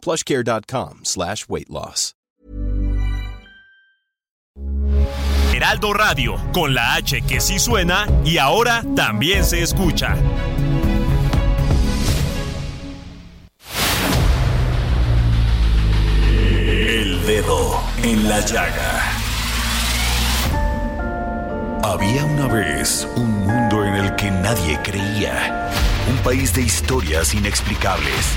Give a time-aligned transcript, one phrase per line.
[0.00, 2.14] plushcare.com slash weight loss.
[5.52, 10.16] Heraldo Radio, con la H que sí suena y ahora también se escucha.
[16.48, 19.20] El dedo en la llaga.
[21.82, 25.68] Había una vez un mundo en el que nadie creía.
[26.08, 28.36] Un país de historias inexplicables.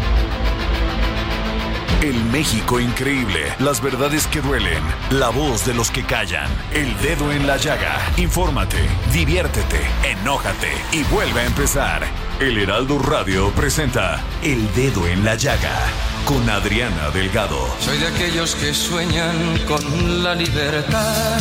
[2.01, 3.53] El México increíble.
[3.59, 4.81] Las verdades que duelen.
[5.11, 6.49] La voz de los que callan.
[6.73, 7.95] El dedo en la llaga.
[8.17, 8.79] Infórmate,
[9.13, 12.01] diviértete, enójate y vuelve a empezar.
[12.39, 15.77] El Heraldo Radio presenta El Dedo en la Llaga
[16.25, 17.67] con Adriana Delgado.
[17.79, 21.37] Soy de aquellos que sueñan con la libertad.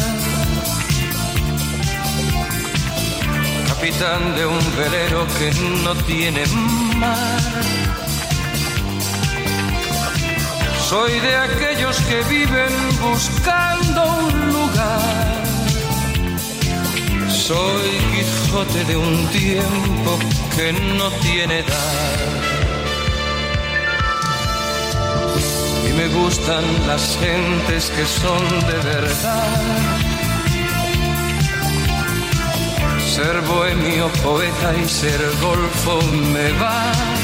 [3.67, 6.45] Capitán de un velero que no tiene
[6.97, 8.10] mar.
[10.91, 15.45] Soy de aquellos que viven buscando un lugar.
[17.29, 20.19] Soy Quijote de un tiempo
[20.57, 22.27] que no tiene edad.
[25.89, 29.49] Y me gustan las gentes que son de verdad.
[33.15, 36.03] Ser bohemio, poeta y ser golfo
[36.33, 37.20] me va.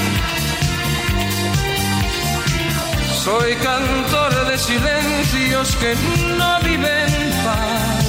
[3.26, 5.96] Soy cantor de silencios que
[6.38, 7.10] no viven
[7.44, 8.04] paz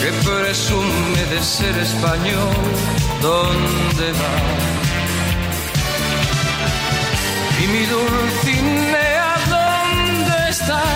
[0.00, 2.54] que presume de ser español,
[3.20, 4.36] ¿dónde va?
[7.60, 10.88] Y mi Dulcinea, ¿dónde estarás?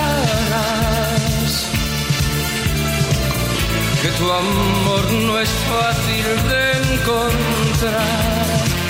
[4.01, 6.63] Que tu amor no es fácil de
[6.95, 8.84] encontrar.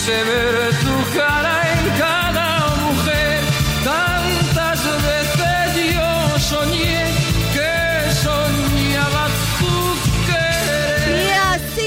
[0.00, 3.40] Quise ver tu cara en cada mujer,
[3.84, 7.00] tantas veces yo soñé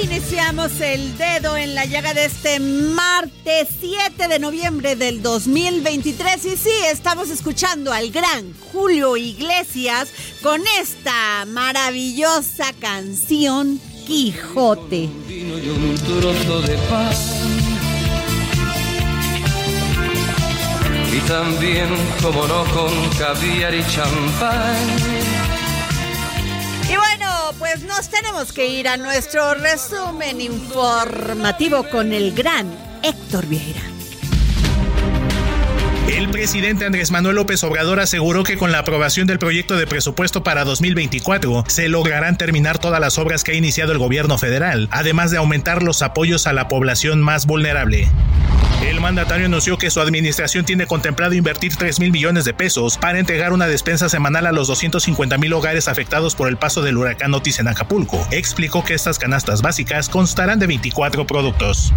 [0.04, 6.58] Iniciamos el dedo en la llaga de este martes 7 de noviembre del 2023 y
[6.58, 10.10] sí, estamos escuchando al gran Julio Iglesias
[10.44, 15.10] con esta maravillosa canción Quijote.
[15.30, 17.53] y un trozo de pan.
[21.14, 21.90] Y también,
[22.24, 24.76] como no, con caviar y champán.
[26.90, 32.68] Y bueno, pues nos tenemos que ir a nuestro resumen informativo con el gran
[33.04, 33.93] Héctor Vieira.
[36.08, 40.44] El presidente Andrés Manuel López Obrador aseguró que con la aprobación del proyecto de presupuesto
[40.44, 45.32] para 2024 se lograrán terminar todas las obras que ha iniciado el gobierno federal, además
[45.32, 48.10] de aumentar los apoyos a la población más vulnerable.
[48.86, 53.18] El mandatario anunció que su administración tiene contemplado invertir 3 mil millones de pesos para
[53.18, 57.34] entregar una despensa semanal a los 250 mil hogares afectados por el paso del huracán
[57.34, 58.28] Otis en Acapulco.
[58.32, 61.94] Explicó que estas canastas básicas constarán de 24 productos.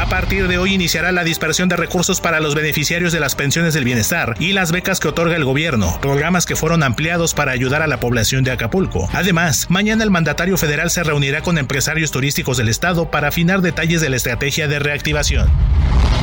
[0.00, 3.74] A partir de hoy iniciará la dispersión de recursos para los beneficiarios de las pensiones
[3.74, 7.82] del bienestar y las becas que otorga el gobierno, programas que fueron ampliados para ayudar
[7.82, 9.10] a la población de Acapulco.
[9.12, 14.00] Además, mañana el mandatario federal se reunirá con empresarios turísticos del estado para afinar detalles
[14.00, 15.50] de la estrategia de reactivación.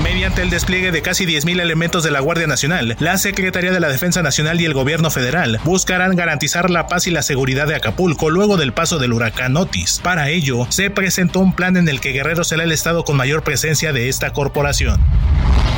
[0.04, 3.90] Mediante el despliegue de casi 10.000 elementos de la Guardia Nacional, la Secretaría de la
[3.90, 8.30] Defensa Nacional y el Gobierno Federal buscarán garantizar la paz y la seguridad de Acapulco
[8.30, 10.00] luego del paso del huracán Otis.
[10.04, 13.44] Para ello, se presentó un plan en el que Guerrero será el estado con mayor
[13.44, 14.98] presencia de esta corporación.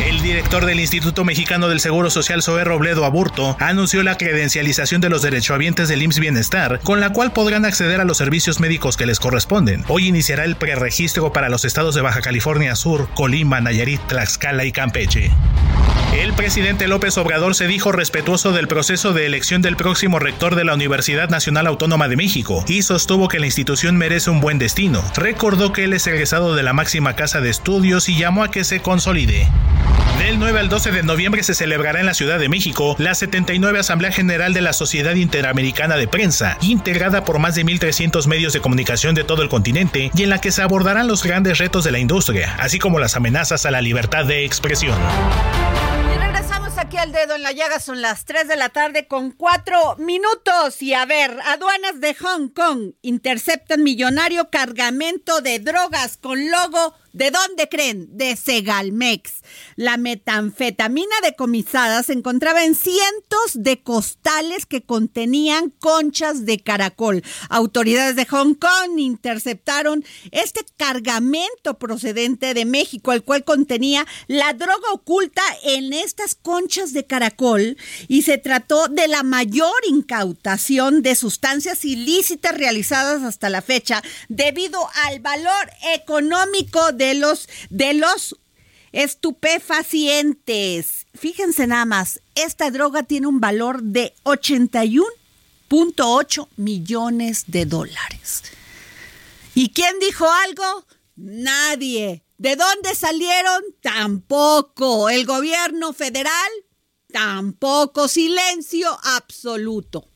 [0.06, 5.10] El director del Instituto Mexicano del Seguro Social, Zoé Robledo Aburto, anunció la credencialización de
[5.10, 9.08] los derechohabientes del IMSS Bienestar, con la cual podrán acceder a los servicios médicos que
[9.08, 9.84] les corresponden.
[9.88, 14.72] Hoy iniciará el preregistro para los estados de Baja California Sur, Colima, Nayarit, Tlaxcala y
[14.72, 15.32] Campeche.
[16.14, 20.66] El presidente López Obrador se dijo respetuoso del proceso de elección del próximo rector de
[20.66, 25.04] la Universidad Nacional Autónoma de México y sostuvo que la institución merece un buen destino.
[25.16, 28.64] Recordó que él es egresado de la máxima casa de estudios y llamó a que
[28.64, 29.48] se consolide.
[30.18, 33.80] Del 9 al 12 de noviembre se celebrará en la Ciudad de México la 79
[33.80, 38.60] Asamblea General de la Sociedad Interamericana de Prensa, integrada por más de 1.300 medios de
[38.60, 41.92] comunicación de todo el continente y en la que se abordarán los grandes retos de
[41.92, 44.98] la industria, así como las amenazas a la libertad de expresión.
[47.00, 50.82] Al dedo en la llaga, son las 3 de la tarde con 4 minutos.
[50.82, 57.32] Y a ver, aduanas de Hong Kong interceptan millonario cargamento de drogas con logo ¿De
[57.32, 58.08] dónde creen?
[58.18, 59.42] De Segalmex.
[59.76, 67.24] La metanfetamina decomisada se encontraba en cientos de costales que contenían conchas de caracol.
[67.50, 74.92] Autoridades de Hong Kong interceptaron este cargamento procedente de México, el cual contenía la droga
[74.94, 77.78] oculta en estas conchas de caracol
[78.08, 84.80] y se trató de la mayor incautación de sustancias ilícitas realizadas hasta la fecha debido
[85.06, 88.36] al valor económico los, de los
[88.92, 91.06] estupefacientes.
[91.14, 98.44] Fíjense nada más, esta droga tiene un valor de 81.8 millones de dólares.
[99.56, 100.86] ¿Y quién dijo algo?
[101.16, 102.26] Nadie.
[102.38, 103.64] ¿De dónde salieron?
[103.82, 105.10] Tampoco.
[105.10, 106.52] ¿El gobierno federal?
[107.12, 108.08] Tampoco.
[108.08, 110.08] Silencio absoluto.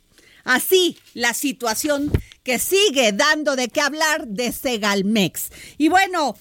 [0.45, 2.11] Así la situación
[2.43, 5.49] que sigue dando de qué hablar de Segalmex.
[5.77, 6.35] Y bueno,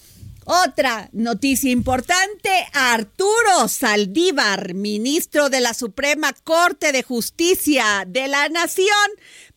[0.45, 8.89] otra noticia importante, Arturo Saldívar, ministro de la Suprema Corte de Justicia de la Nación,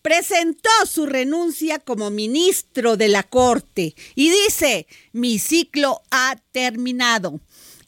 [0.01, 7.39] presentó su renuncia como ministro de la Corte y dice, mi ciclo ha terminado.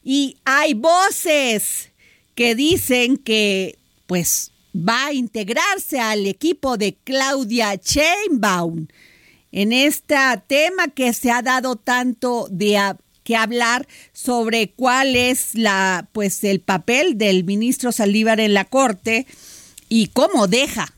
[0.04, 1.92] Y hay voces
[2.34, 3.78] que dicen que,
[4.08, 8.88] pues, va a integrarse al equipo de Claudia Sheinbaum
[9.58, 10.16] en este
[10.46, 12.80] tema que se ha dado tanto de
[13.24, 19.26] que hablar sobre cuál es la pues el papel del ministro Saldívar en la corte
[19.90, 20.94] y cómo deja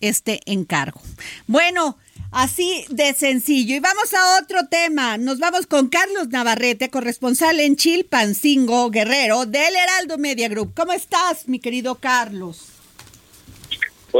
[0.00, 1.02] este encargo.
[1.46, 1.98] Bueno,
[2.30, 3.76] así de sencillo.
[3.76, 5.18] Y vamos a otro tema.
[5.18, 10.72] Nos vamos con Carlos Navarrete, corresponsal en Chilpancingo, Guerrero, del Heraldo Media Group.
[10.74, 12.77] ¿Cómo estás, mi querido Carlos?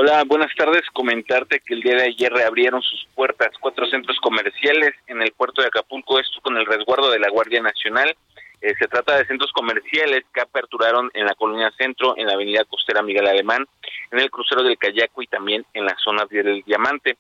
[0.01, 0.83] Hola, buenas tardes.
[0.93, 5.61] Comentarte que el día de ayer reabrieron sus puertas cuatro centros comerciales en el puerto
[5.61, 8.17] de Acapulco, esto con el resguardo de la Guardia Nacional.
[8.61, 12.65] Eh, se trata de centros comerciales que aperturaron en la colonia centro, en la avenida
[12.67, 13.67] costera Miguel Alemán,
[14.13, 17.17] en el crucero del Cayaco y también en la zona del Diamante.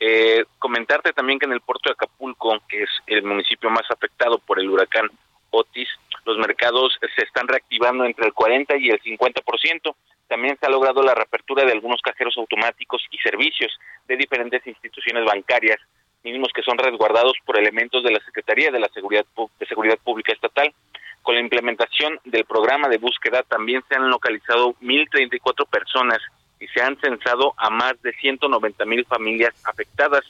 [0.00, 4.40] Eh, comentarte también que en el puerto de Acapulco, que es el municipio más afectado
[4.40, 5.08] por el huracán
[5.50, 5.88] Otis,
[6.26, 9.94] los mercados se están reactivando entre el 40 y el 50%.
[10.28, 13.72] También se ha logrado la reapertura de algunos cajeros automáticos y servicios
[14.08, 15.78] de diferentes instituciones bancarias,
[16.24, 19.24] mismos que son resguardados por elementos de la Secretaría de la Seguridad,
[19.58, 20.74] de Seguridad Pública Estatal.
[21.22, 26.18] Con la implementación del programa de búsqueda también se han localizado 1.034 personas
[26.58, 30.24] y se han censado a más de 190.000 familias afectadas.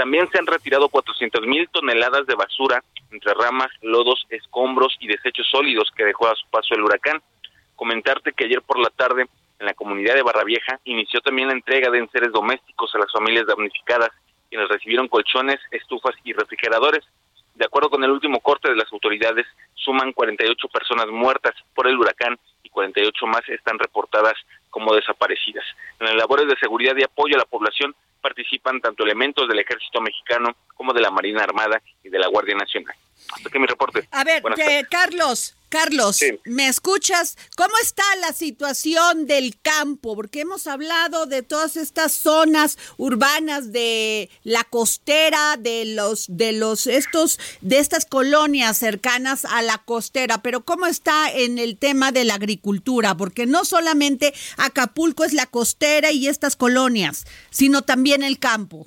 [0.00, 5.90] También se han retirado 400.000 toneladas de basura entre ramas, lodos, escombros y desechos sólidos
[5.94, 7.20] que dejó a su paso el huracán
[7.76, 9.26] comentarte que ayer por la tarde
[9.58, 13.12] en la comunidad de Barra Vieja inició también la entrega de enseres domésticos a las
[13.12, 14.08] familias damnificadas,
[14.48, 17.04] quienes recibieron colchones, estufas y refrigeradores.
[17.54, 21.98] De acuerdo con el último corte de las autoridades, suman 48 personas muertas por el
[21.98, 24.34] huracán y 48 más están reportadas
[24.70, 25.66] como desaparecidas.
[25.98, 30.00] En las labores de seguridad y apoyo a la población participan tanto elementos del ejército
[30.00, 32.94] mexicano como de la Marina Armada y de la Guardia Nacional.
[33.34, 34.08] Hasta aquí mi reporte.
[34.10, 37.38] A ver, eh, Carlos, Carlos, ¿me escuchas?
[37.56, 40.16] ¿Cómo está la situación del campo?
[40.16, 46.88] Porque hemos hablado de todas estas zonas urbanas de la costera, de los, de los,
[46.88, 52.24] estos, de estas colonias cercanas a la costera, pero ¿cómo está en el tema de
[52.24, 53.16] la agricultura?
[53.16, 58.86] Porque no solamente Acapulco es la costera y estas colonias, sino también el campo.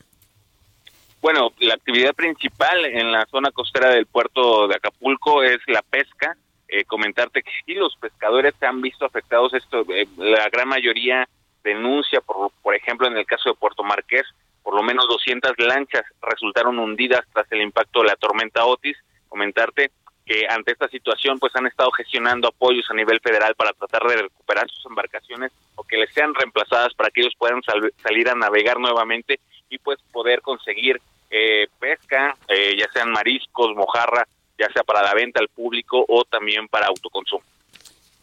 [1.21, 6.35] Bueno, la actividad principal en la zona costera del puerto de Acapulco es la pesca
[6.73, 11.29] eh, comentarte que sí, los pescadores se han visto afectados, esto eh, la gran mayoría
[11.63, 14.25] denuncia, por, por ejemplo, en el caso de Puerto Marqués,
[14.63, 18.97] por lo menos 200 lanchas resultaron hundidas tras el impacto de la tormenta Otis.
[19.29, 19.91] Comentarte
[20.25, 24.23] que ante esta situación pues han estado gestionando apoyos a nivel federal para tratar de
[24.23, 27.61] recuperar sus embarcaciones o que les sean reemplazadas para que ellos puedan
[28.01, 29.39] salir a navegar nuevamente
[29.69, 30.99] y pues poder conseguir
[31.29, 34.25] eh, pesca, ya sean mariscos, mojarra,
[34.57, 37.43] ya sea para la venta al público o también para autoconsumo.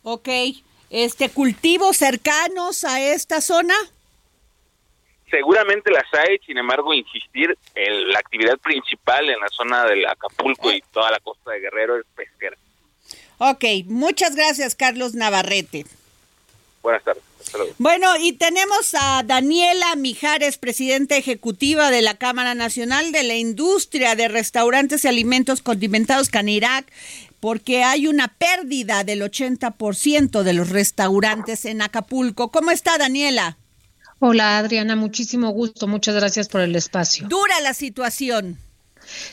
[0.03, 0.29] Ok,
[0.91, 3.75] este cultivos cercanos a esta zona.
[5.31, 10.83] Seguramente las hay, sin embargo, insistir, la actividad principal en la zona del Acapulco y
[10.93, 12.57] toda la costa de Guerrero es pesquera.
[13.39, 15.87] Ok, muchas gracias, Carlos Navarrete.
[16.83, 17.23] Buenas tardes.
[17.79, 24.15] Bueno, y tenemos a Daniela Mijares, presidenta ejecutiva de la Cámara Nacional de la Industria
[24.15, 26.87] de Restaurantes y Alimentos Condimentados Canirac,
[27.41, 32.51] porque hay una pérdida del 80% de los restaurantes en Acapulco.
[32.51, 33.57] ¿Cómo está, Daniela?
[34.19, 35.87] Hola, Adriana, muchísimo gusto.
[35.87, 37.27] Muchas gracias por el espacio.
[37.29, 38.59] Dura la situación.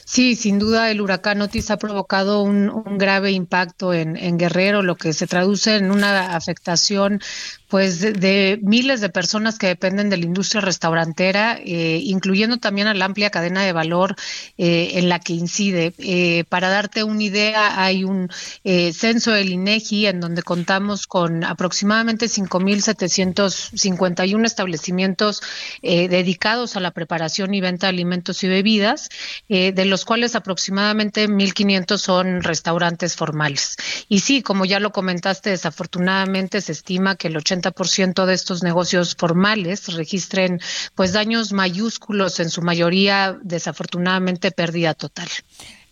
[0.05, 4.96] Sí, sin duda el huracán Otis ha provocado un, grave impacto en, en, Guerrero, lo
[4.96, 7.22] que se traduce en una afectación
[7.68, 12.94] pues de, miles de personas que dependen de la industria restaurantera, eh, incluyendo también a
[12.94, 14.16] la amplia cadena de valor
[14.58, 15.94] eh, en la que incide.
[15.98, 18.30] Eh, para darte una idea, hay un
[18.64, 25.42] censo del INEGI en donde contamos con aproximadamente 5.751 establecimientos
[25.82, 29.10] dedicados a la preparación y venta de alimentos y bebidas,
[29.48, 33.78] de los cuales aproximadamente 1.500 son restaurantes formales.
[34.10, 37.57] Y sí, como ya lo comentaste, desafortunadamente se estima que el 80
[37.88, 40.60] ciento de estos negocios formales registren
[40.96, 45.28] pues daños mayúsculos, en su mayoría desafortunadamente pérdida total.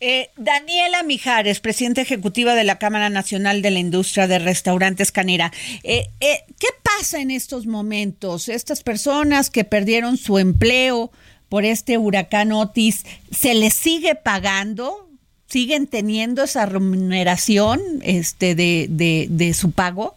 [0.02, 5.52] Eh, Daniela Mijares, presidenta ejecutiva de la Cámara Nacional de la Industria de Restaurantes Canera.
[5.84, 8.50] Eh, eh, ¿Qué pasa en estos momentos?
[8.50, 11.12] Estas personas que perdieron su empleo
[11.48, 15.10] por este huracán Otis, ¿se les sigue pagando?
[15.48, 20.16] ¿Siguen teniendo esa remuneración este, de, de, de su pago?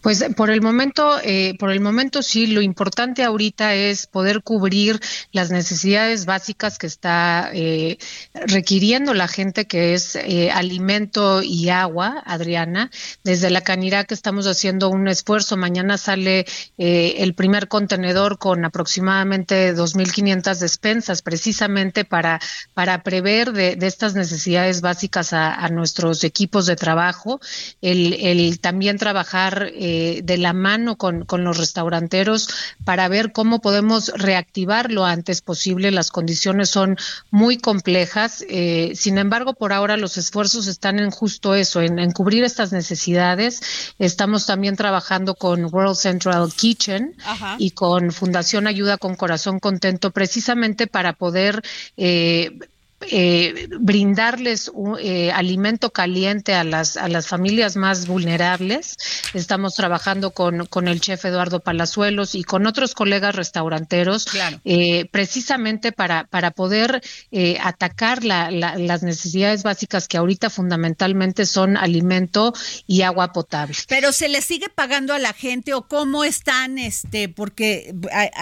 [0.00, 5.00] Pues por el momento, eh, por el momento sí, lo importante ahorita es poder cubrir
[5.32, 7.98] las necesidades básicas que está eh,
[8.34, 12.90] requiriendo la gente, que es eh, alimento y agua, Adriana.
[13.24, 15.56] Desde la Canirac estamos haciendo un esfuerzo.
[15.56, 16.46] Mañana sale
[16.76, 22.38] el primer contenedor con aproximadamente 2.500 despensas, precisamente para,
[23.02, 27.40] prever de, estas necesidades básicas a, nuestros equipos de trabajo.
[27.80, 32.48] El, el también trabajar eh, de la mano con, con, los restauranteros
[32.84, 35.90] para ver cómo podemos reactivar lo antes posible.
[35.90, 36.96] Las condiciones son
[37.30, 38.44] muy complejas.
[38.48, 43.60] Eh, sin embargo, por ahora los esfuerzos están en justo eso, en, cubrir estas necesidades.
[43.98, 47.16] Estamos también trabajando con World Central Kitchen
[47.58, 51.62] y con Fundación Ayuda con Corazón Contento precisamente para poder
[51.96, 52.58] eh,
[53.02, 58.96] eh, brindarles un, eh, alimento caliente a las, a las familias más vulnerables.
[59.34, 64.26] Estamos trabajando con, con el chef Eduardo Palazuelos y con otros colegas restauranteros
[64.64, 71.76] eh, precisamente para, para poder eh, atacar la, las necesidades básicas que ahorita fundamentalmente son
[71.76, 72.54] alimento
[72.86, 73.76] y agua potable.
[73.88, 77.94] Pero se le sigue pagando a la gente o cómo están, este, porque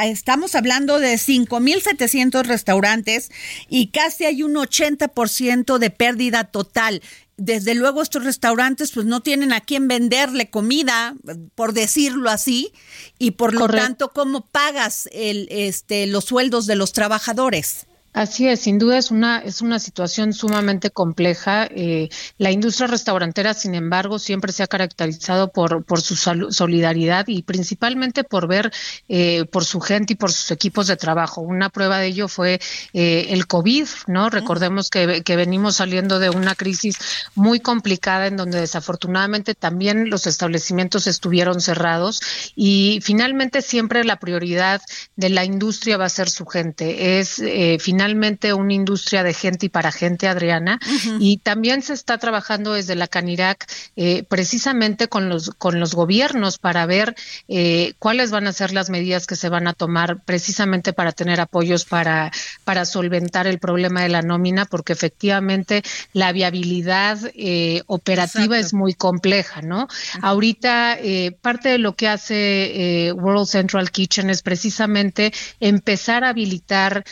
[0.05, 3.31] estamos hablando de 5.700 restaurantes
[3.69, 7.03] y casi hay un 80% de pérdida total.
[7.37, 11.15] Desde luego estos restaurantes pues no tienen a quién venderle comida,
[11.55, 12.73] por decirlo así,
[13.19, 17.87] y por lo tanto, ¿cómo pagas el, este, los sueldos de los trabajadores?
[18.15, 21.67] Así es, sin duda es una, es una situación sumamente compleja.
[21.75, 27.43] Eh, la industria restaurantera, sin embargo, siempre se ha caracterizado por, por su solidaridad y
[27.43, 28.73] principalmente por ver
[29.09, 31.41] eh, por su gente y por sus equipos de trabajo.
[31.41, 32.61] Una prueba de ello fue
[32.93, 34.31] eh, el COVID, ¿no?
[34.31, 36.97] Recordemos que, que venimos saliendo de una crisis
[37.35, 42.21] muy complicada en donde desafortunadamente también los establecimientos estuvieron cerrados
[42.55, 44.81] y finalmente siempre la prioridad
[45.17, 47.19] de la industria va a ser su gente.
[47.19, 47.43] Es
[47.81, 50.79] finalmente finalmente una industria de gente y para gente, Adriana,
[51.21, 56.59] y también se está trabajando desde la Canirac eh, precisamente con los, con los gobiernos
[56.59, 57.15] para ver
[57.49, 61.41] eh, cuáles van a ser las medidas que se van a tomar precisamente para tener
[61.41, 62.31] apoyos para,
[62.65, 65.83] para solventar el problema de la nómina, porque efectivamente
[66.13, 69.89] la viabilidad eh, operativa es muy compleja, ¿no?
[70.21, 70.99] Ahorita
[71.41, 77.05] parte de lo que hace World Central Kitchen es precisamente empezar a habilitar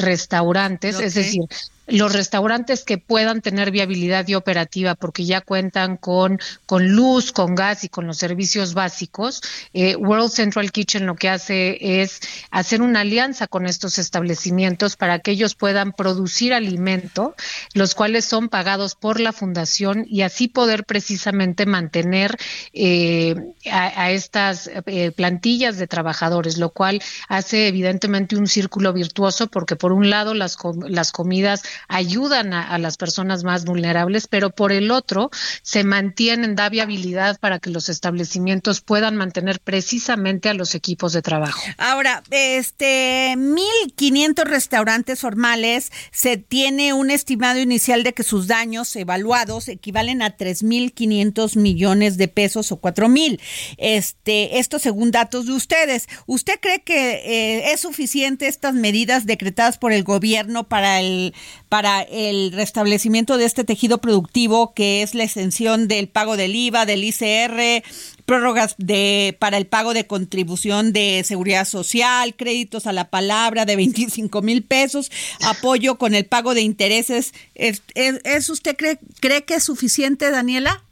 [0.00, 1.42] restaurantes, es decir,
[1.90, 7.54] los restaurantes que puedan tener viabilidad y operativa porque ya cuentan con, con luz, con
[7.54, 9.42] gas y con los servicios básicos,
[9.74, 12.20] eh, World Central Kitchen lo que hace es
[12.50, 17.34] hacer una alianza con estos establecimientos para que ellos puedan producir alimento,
[17.74, 22.36] los cuales son pagados por la fundación y así poder precisamente mantener
[22.72, 23.34] eh,
[23.70, 29.92] a, estas eh, plantillas de trabajadores, lo cual hace evidentemente un círculo virtuoso porque por
[29.92, 30.56] un lado las,
[30.88, 35.30] las comidas ayudan a, las personas más vulnerables, pero por el otro
[35.62, 41.22] se mantienen, da viabilidad para que los establecimientos puedan mantener precisamente a los equipos de
[41.22, 41.60] trabajo.
[41.78, 49.68] Ahora, este 1.500 restaurantes formales se tiene un estimado inicial de que sus daños evaluados
[49.68, 53.40] equivalen a 3.500 millones de pesos o 4.000.
[53.76, 56.08] Este, esto según datos de ustedes.
[56.26, 61.34] ¿Usted cree que eh, es suficiente estas medidas decretadas por el gobierno para el
[61.70, 66.84] para el restablecimiento de este tejido productivo que es la extensión del pago del IVA,
[66.84, 67.84] del ICR,
[68.26, 73.76] prórrogas de para el pago de contribución de seguridad social, créditos a la palabra de
[73.76, 75.12] 25 mil pesos,
[75.42, 77.32] apoyo con el pago de intereses.
[77.54, 80.82] ¿Es, es usted cree, cree que es suficiente, Daniela?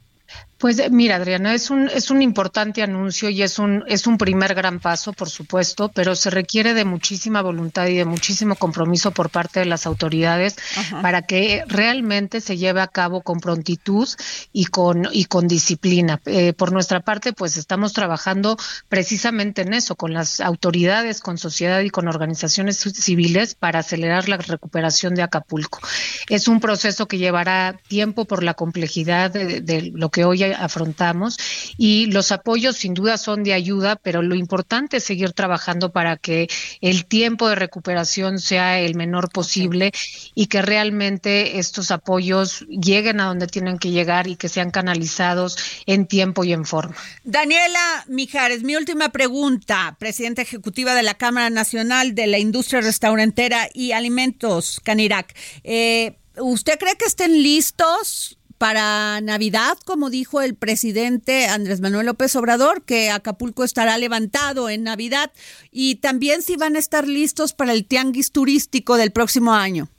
[0.59, 4.17] Pues eh, mira, Adriana, es un, es un importante anuncio y es un, es un
[4.17, 9.11] primer gran paso, por supuesto, pero se requiere de muchísima voluntad y de muchísimo compromiso
[9.11, 10.57] por parte de las autoridades
[11.01, 14.09] para que realmente se lleve a cabo con prontitud
[14.51, 16.19] y con, y con disciplina.
[16.25, 18.57] Eh, por nuestra parte, pues estamos trabajando
[18.89, 24.35] precisamente en eso, con las autoridades, con sociedad y con organizaciones civiles para acelerar la
[24.35, 25.79] recuperación de Acapulco.
[26.27, 31.37] Es un proceso que llevará tiempo por la complejidad de, de lo que hoy afrontamos
[31.77, 36.17] y los apoyos sin duda son de ayuda, pero lo importante es seguir trabajando para
[36.17, 36.47] que
[36.81, 39.91] el tiempo de recuperación sea el menor posible
[40.35, 45.57] y que realmente estos apoyos lleguen a donde tienen que llegar y que sean canalizados
[45.85, 46.95] en tiempo y en forma.
[47.23, 53.69] Daniela Mijares, mi última pregunta, presidenta ejecutiva de la Cámara Nacional de la Industria Restaurantera
[53.73, 55.35] y Alimentos, Canirac.
[55.63, 62.35] Eh, ¿Usted cree que estén listos para Navidad, como dijo el presidente Andrés Manuel López
[62.35, 65.31] Obrador, que Acapulco estará levantado en Navidad
[65.71, 69.89] y también si van a estar listos para el tianguis turístico del próximo año.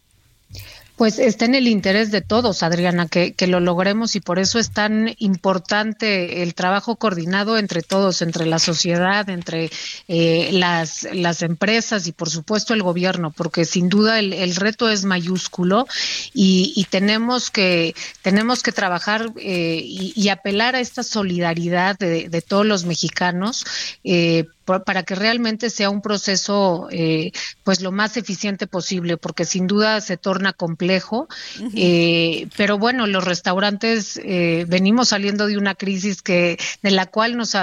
[1.01, 4.59] Pues está en el interés de todos, Adriana, que, que, lo logremos y por eso
[4.59, 9.71] es tan importante el trabajo coordinado entre todos, entre la sociedad, entre
[10.09, 14.91] eh, las, las empresas y por supuesto el gobierno, porque sin duda el, el reto
[14.91, 15.87] es mayúsculo
[16.35, 22.29] y, y, tenemos, que, tenemos que trabajar eh, y, y, apelar a esta solidaridad de,
[22.29, 23.65] de todos los mexicanos.
[24.05, 27.33] Eh, para que realmente sea un proceso eh,
[27.65, 31.29] pues lo más eficiente posible, porque sin duda se torna complejo.
[31.75, 37.37] eh, pero bueno, los restaurantes eh, venimos saliendo de una crisis que de la cual
[37.37, 37.57] nos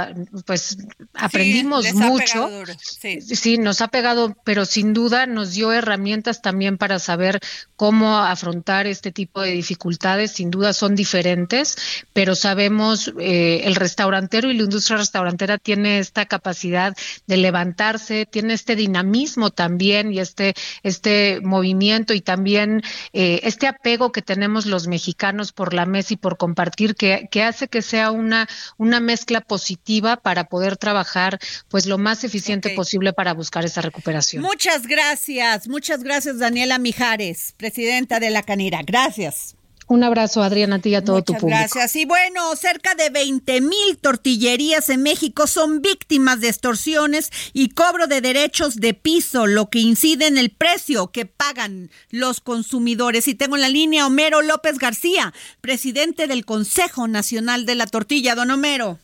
[0.46, 0.78] pues
[1.14, 2.50] aprendimos mucho.
[2.80, 3.22] Sí.
[3.22, 7.40] sí, nos ha pegado, pero sin duda nos dio herramientas también para saber
[7.76, 10.32] cómo afrontar este tipo de dificultades.
[10.32, 11.78] Sin duda son diferentes,
[12.14, 16.97] pero sabemos eh, el restaurantero y la industria restaurantera tiene esta capacidad
[17.28, 22.82] de levantarse, tiene este dinamismo también y este, este movimiento y también
[23.14, 27.44] eh, este apego que tenemos los mexicanos por la mesa y por compartir que, que
[27.44, 32.76] hace que sea una, una mezcla positiva para poder trabajar pues lo más eficiente okay.
[32.76, 34.44] posible para buscar esa recuperación.
[34.44, 38.82] Muchas gracias, muchas gracias Daniela Mijares, presidenta de la Canira.
[38.84, 39.56] Gracias.
[39.90, 41.58] Un abrazo, Adriana, a ti y a todo Muchas tu público.
[41.60, 41.96] Gracias.
[41.96, 48.08] Y bueno, cerca de 20 mil tortillerías en México son víctimas de extorsiones y cobro
[48.08, 53.30] de derechos de piso, lo que incide en el precio que pagan los consumidores.
[53.30, 58.36] Y tengo en la línea Homero López García, presidente del Consejo Nacional de la Tortilla.
[58.36, 59.00] Don Homero.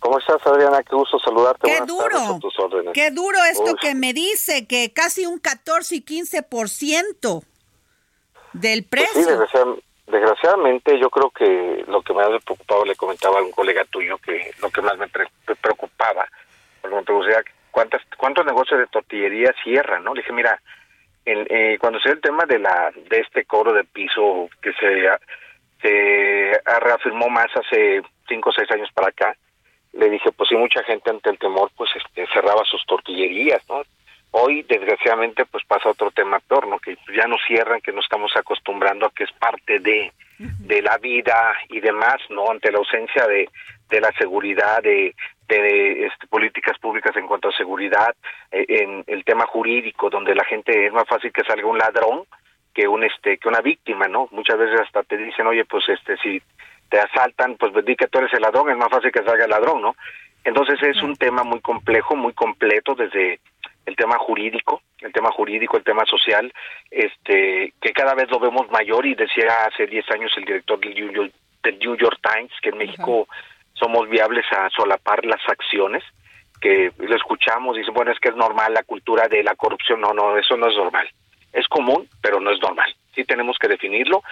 [0.00, 0.82] ¿Cómo estás, Adriana?
[0.82, 1.70] Qué gusto saludarte.
[1.70, 2.40] Qué duro.
[2.92, 3.80] Qué duro esto Uf.
[3.80, 7.44] que me dice, que casi un 14 y 15%
[8.52, 9.12] del precio.
[9.14, 13.42] Pues sí, desgraciadamente, desgraciadamente yo creo que lo que más me preocupaba, le comentaba a
[13.42, 16.26] un colega tuyo, que lo que más me, pre me preocupaba,
[16.82, 20.14] me preguntaba cuántas, cuántos negocios de tortillería cierran, ¿no?
[20.14, 20.60] Le dije, mira,
[21.24, 24.72] el, eh, cuando se dio el tema de la de este cobro de piso que
[24.72, 25.08] se,
[25.82, 29.36] se reafirmó más hace cinco o seis años para acá,
[29.92, 33.82] le dije, pues sí, mucha gente ante el temor, pues este, cerraba sus tortillerías, ¿no?
[34.32, 36.78] Hoy, desgraciadamente, pues pasa otro tema peor, ¿no?
[36.78, 40.98] Que ya no cierran, que no estamos acostumbrando a que es parte de, de la
[40.98, 42.48] vida y demás, ¿no?
[42.48, 43.48] Ante la ausencia de,
[43.88, 45.14] de la seguridad, de,
[45.48, 48.14] de este, políticas públicas en cuanto a seguridad,
[48.52, 52.24] eh, en el tema jurídico, donde la gente es más fácil que salga un ladrón
[52.72, 54.28] que un este que una víctima, ¿no?
[54.30, 56.40] Muchas veces hasta te dicen, oye, pues este si
[56.88, 59.50] te asaltan, pues di que tú eres el ladrón, es más fácil que salga el
[59.50, 59.96] ladrón, ¿no?
[60.44, 63.40] Entonces es un tema muy complejo, muy completo desde
[63.86, 66.52] el tema jurídico, el tema jurídico, el tema social,
[66.90, 70.94] este que cada vez lo vemos mayor y decía hace 10 años el director del
[70.94, 73.26] New York, del New York Times que en México
[73.74, 76.04] somos viables a solapar las acciones,
[76.60, 80.00] que lo escuchamos y dicen, bueno, es que es normal la cultura de la corrupción,
[80.00, 81.08] no, no, eso no es normal.
[81.52, 82.94] Es común, pero no es normal.
[83.14, 84.22] sí tenemos que definirlo.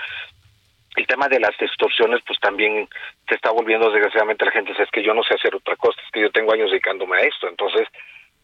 [0.95, 2.89] El tema de las extorsiones, pues también
[3.29, 6.01] se está volviendo, desgraciadamente, la gente dice, es que yo no sé hacer otra cosa,
[6.05, 7.89] es que yo tengo años dedicándome a esto, entonces,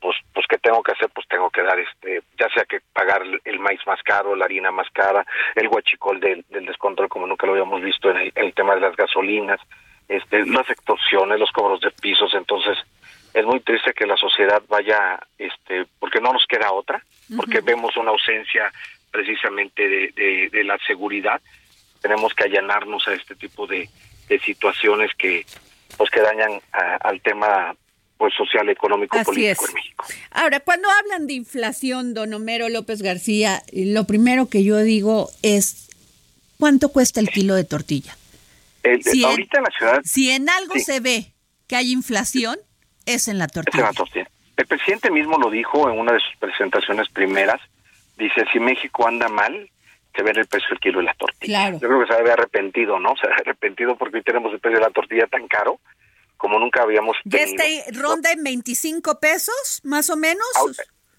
[0.05, 1.09] pues, pues, ¿qué tengo que hacer?
[1.14, 4.71] Pues tengo que dar, este, ya sea que pagar el maíz más caro, la harina
[4.71, 8.75] más cara, el huachicol del, del descontrol, como nunca lo habíamos visto en el, tema
[8.75, 9.59] de las gasolinas,
[10.07, 12.77] este, las extorsiones, los cobros de pisos, entonces,
[13.33, 17.03] es muy triste que la sociedad vaya, este, porque no nos queda otra,
[17.35, 18.71] porque vemos una ausencia
[19.11, 21.40] precisamente de, de, la seguridad,
[22.03, 23.88] tenemos que allanarnos a este tipo de,
[24.29, 25.47] de situaciones que,
[25.97, 27.75] pues, que dañan al tema
[28.16, 30.05] pues social, económico, político en México.
[30.31, 35.88] Ahora, cuando hablan de inflación, don Homero López García, lo primero que yo digo es
[36.59, 38.16] ¿cuánto cuesta el kilo de tortilla?
[39.03, 40.00] si ahorita en, la ciudad.
[40.05, 41.33] Si en algo se ve
[41.66, 42.57] que hay inflación,
[43.07, 43.90] es en la tortilla.
[44.57, 47.61] El presidente mismo lo dijo en una de sus presentaciones primeras.
[48.16, 49.68] Dice, si México anda mal,
[50.14, 51.70] se ve el precio del kilo de la tortilla.
[51.70, 53.16] Yo creo que se había arrepentido, ¿no?
[53.20, 55.81] Se ha arrepentido porque hoy tenemos el precio de la tortilla tan caro
[56.45, 57.41] como nunca habíamos tenido.
[57.41, 60.47] ¿Y este ronda en 25 pesos, más o menos?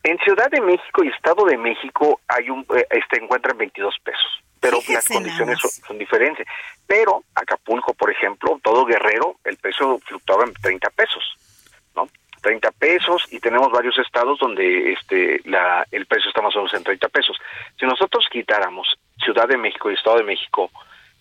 [0.03, 3.95] En Ciudad de México y Estado de México hay un eh, este encuentra en 22
[4.03, 5.57] pesos, pero las condiciones
[5.87, 6.45] son, diferentes.
[6.85, 11.23] Pero Acapulco, por ejemplo, todo Guerrero, el precio fluctuaba en 30 pesos.
[12.43, 16.75] 30 pesos y tenemos varios estados donde este la el precio está más o menos
[16.75, 17.35] en 30 pesos.
[17.79, 20.69] Si nosotros quitáramos Ciudad de México y Estado de México,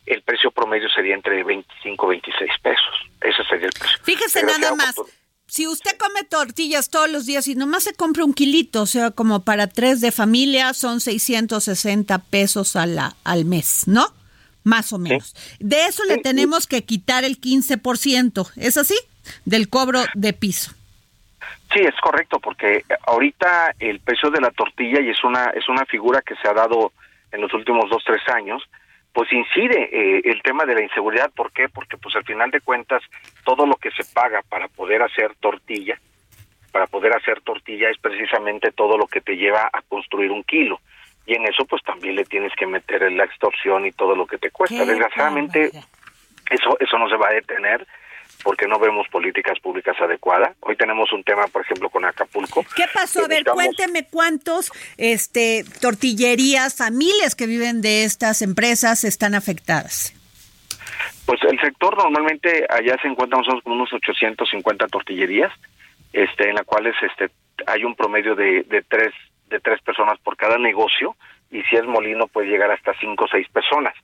[0.07, 2.95] el precio promedio sería entre 25 y 26 pesos.
[3.21, 3.99] Ese sería el precio.
[4.03, 4.95] Fíjese nada más.
[5.47, 9.11] Si usted come tortillas todos los días y nomás se compra un kilito, o sea,
[9.11, 14.07] como para tres de familia, son 660 pesos a la, al mes, ¿no?
[14.65, 15.37] Más o menos.
[15.61, 18.97] De eso le tenemos que quitar el 15%, ¿es así?
[19.45, 20.73] Del cobro de piso.
[21.73, 25.85] Sí, es correcto, porque ahorita el precio de la tortilla, y es una, es una
[25.85, 26.93] figura que se ha dado
[27.33, 28.63] en los últimos dos, tres años,
[29.15, 31.31] pues incide eh, el tema de la inseguridad.
[31.31, 31.69] ¿Por qué?
[31.69, 33.01] Porque pues al final de cuentas
[33.45, 35.99] todo lo que se paga para poder hacer tortilla,
[36.73, 40.81] para poder hacer tortilla es precisamente todo lo que te lleva a construir un kilo.
[41.27, 44.37] Y en eso pues también le tienes que meter la extorsión y todo lo que
[44.37, 44.85] te cuesta.
[44.85, 45.71] Desgraciadamente
[46.51, 47.87] eso, eso no se va a detener
[48.45, 50.55] porque no vemos políticas públicas adecuadas.
[50.61, 52.65] Hoy tenemos un tema, por ejemplo, con Acapulco.
[52.77, 53.25] ¿Qué pasó?
[53.25, 60.15] A ver, cuénteme cuántos este tortillerías, familias que viven de estas empresas están afectadas.
[61.27, 65.51] Pues el sector normalmente allá se encuentra más con unos 850 tortillerías,
[66.13, 67.31] este, en las cuales este,
[67.67, 69.13] hay un promedio de, de tres
[69.49, 71.17] de tres personas por cada negocio
[71.51, 73.95] y si es molino puede llegar hasta cinco o seis personas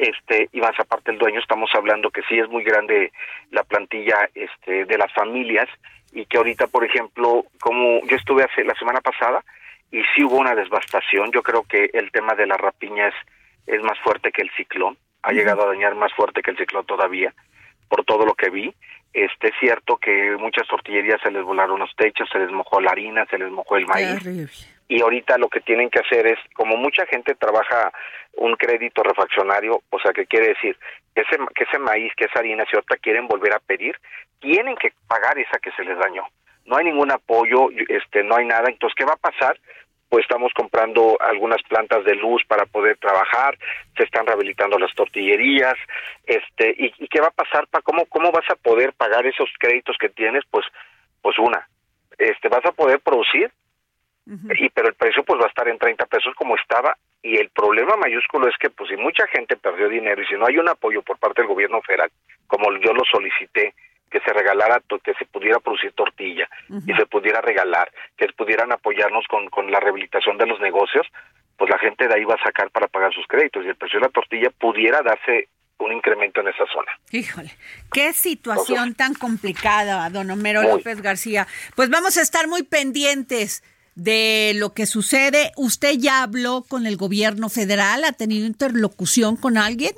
[0.00, 3.12] este y más aparte el dueño estamos hablando que sí es muy grande
[3.50, 5.68] la plantilla este de las familias
[6.12, 9.44] y que ahorita por ejemplo como yo estuve hace la semana pasada
[9.92, 13.14] y sí hubo una devastación yo creo que el tema de la rapiña es,
[13.66, 16.86] es más fuerte que el ciclón ha llegado a dañar más fuerte que el ciclón
[16.86, 17.34] todavía
[17.88, 18.72] por todo lo que vi.
[19.12, 22.92] Este es cierto que muchas tortillerías se les volaron los techos se les mojó la
[22.92, 26.76] harina se les mojó el maíz y ahorita lo que tienen que hacer es, como
[26.76, 27.92] mucha gente trabaja
[28.34, 30.76] un crédito refaccionario, o sea, ¿qué quiere decir?
[31.14, 33.94] Que ese, que ese maíz, que esa harina, si ahorita quieren volver a pedir,
[34.40, 36.24] tienen que pagar esa que se les dañó.
[36.64, 38.64] No hay ningún apoyo, este, no hay nada.
[38.68, 39.60] Entonces, ¿qué va a pasar?
[40.08, 43.56] Pues estamos comprando algunas plantas de luz para poder trabajar,
[43.96, 45.76] se están rehabilitando las tortillerías,
[46.26, 49.96] este, y, qué va a pasar, pa, cómo, cómo vas a poder pagar esos créditos
[50.00, 50.66] que tienes, pues,
[51.22, 51.68] pues una,
[52.18, 53.52] este, vas a poder producir,
[54.26, 57.50] y pero el precio pues va a estar en 30 pesos como estaba y el
[57.50, 60.68] problema mayúsculo es que pues si mucha gente perdió dinero y si no hay un
[60.68, 62.10] apoyo por parte del gobierno federal
[62.46, 63.74] como yo lo solicité
[64.10, 66.48] que se regalara que se pudiera producir tortilla
[66.86, 71.06] y se pudiera regalar que pudieran apoyarnos con, con la rehabilitación de los negocios
[71.56, 74.00] pues la gente de ahí va a sacar para pagar sus créditos y el precio
[74.00, 76.92] de la tortilla pudiera darse un incremento en esa zona.
[77.10, 77.50] Híjole,
[77.92, 81.46] qué situación tan complicada, don Homero López García.
[81.74, 83.62] Pues vamos a estar muy pendientes
[84.02, 85.52] de lo que sucede.
[85.56, 88.04] ¿Usted ya habló con el gobierno federal?
[88.04, 89.92] ¿Ha tenido interlocución con alguien?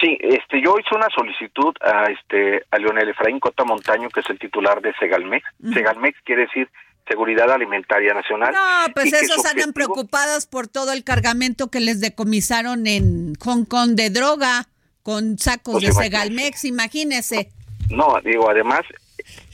[0.00, 4.30] Sí, este, yo hice una solicitud a este a Leonel Efraín Cota Montaño, que es
[4.30, 5.44] el titular de Segalmex.
[5.74, 6.68] Segalmex quiere decir
[7.06, 8.54] Seguridad Alimentaria Nacional.
[8.54, 13.90] No, pues esos andan preocupados por todo el cargamento que les decomisaron en Hong Kong
[13.90, 14.66] de droga
[15.02, 17.50] con sacos pues de Segalmex, imagínese.
[17.90, 18.80] No, digo, además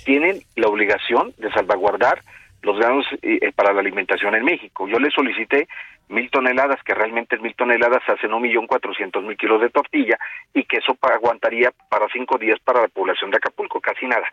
[0.05, 2.23] tienen la obligación de salvaguardar
[2.63, 4.87] los granos eh, eh, para la alimentación en México.
[4.89, 5.69] Yo le solicité
[6.09, 10.19] mil toneladas, que realmente mil toneladas hacen un millón cuatrocientos mil kilos de tortilla
[10.53, 14.27] y que eso aguantaría para cinco días para la población de Acapulco, casi nada.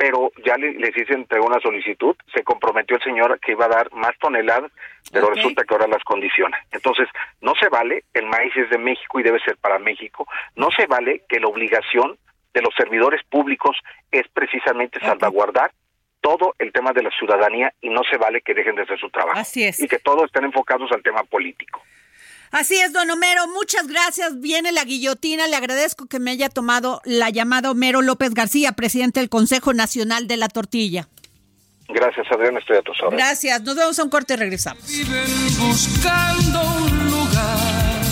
[0.00, 3.68] pero ya le, les hice entregó una solicitud, se comprometió el señor que iba a
[3.68, 4.72] dar más toneladas,
[5.12, 6.56] pero resulta que ahora las condiciona.
[6.72, 7.06] Entonces,
[7.42, 10.86] no se vale, el maíz es de México y debe ser para México, no se
[10.86, 12.16] vale que la obligación
[12.54, 13.76] de los servidores públicos
[14.10, 15.70] es precisamente salvaguardar
[16.20, 19.10] todo el tema de la ciudadanía y no se vale que dejen de hacer su
[19.10, 19.38] trabajo.
[19.38, 19.80] Así es.
[19.80, 21.82] Y que todos estén enfocados al tema político.
[22.50, 24.40] Así es, don Homero, muchas gracias.
[24.40, 25.46] Viene la guillotina.
[25.46, 30.26] Le agradezco que me haya tomado la llamada Homero López García, presidente del Consejo Nacional
[30.26, 31.06] de la Tortilla.
[31.88, 33.24] Gracias, Adrián, estoy a tus órdenes.
[33.24, 34.86] Gracias, nos vemos a un corte y regresamos.
[34.86, 38.04] Viven buscando un lugar.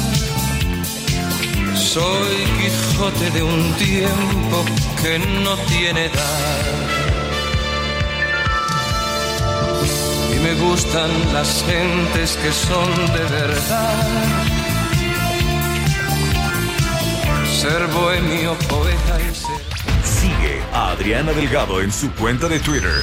[1.77, 4.65] Soy Quijote de un tiempo
[5.03, 7.08] que no tiene edad.
[10.49, 13.95] Me gustan las gentes que son de verdad.
[17.45, 19.63] Ser bohemio, poeta y ser.
[20.05, 23.03] Sigue a Adriana Delgado en su cuenta de Twitter.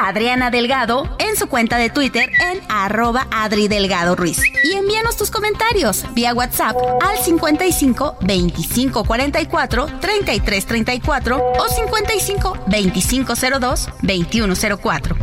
[0.00, 4.40] Adriana Delgado en su cuenta de Twitter en arroba Adri Delgado Ruiz.
[4.64, 13.34] Y envíanos tus comentarios vía WhatsApp al 55 25 44 33 34 o 55 25
[13.60, 15.16] 02 21 04.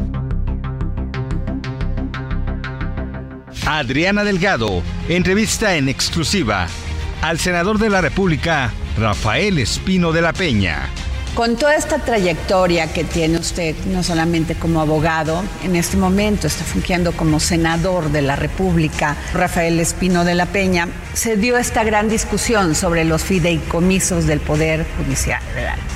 [3.68, 6.68] Adriana Delgado entrevista en exclusiva
[7.22, 10.88] al senador de la República, Rafael Espino de la Peña.
[11.36, 16.64] Con toda esta trayectoria que tiene usted, no solamente como abogado, en este momento está
[16.64, 22.08] fungiendo como senador de la República, Rafael Espino de la Peña, se dio esta gran
[22.08, 25.42] discusión sobre los fideicomisos del Poder Judicial.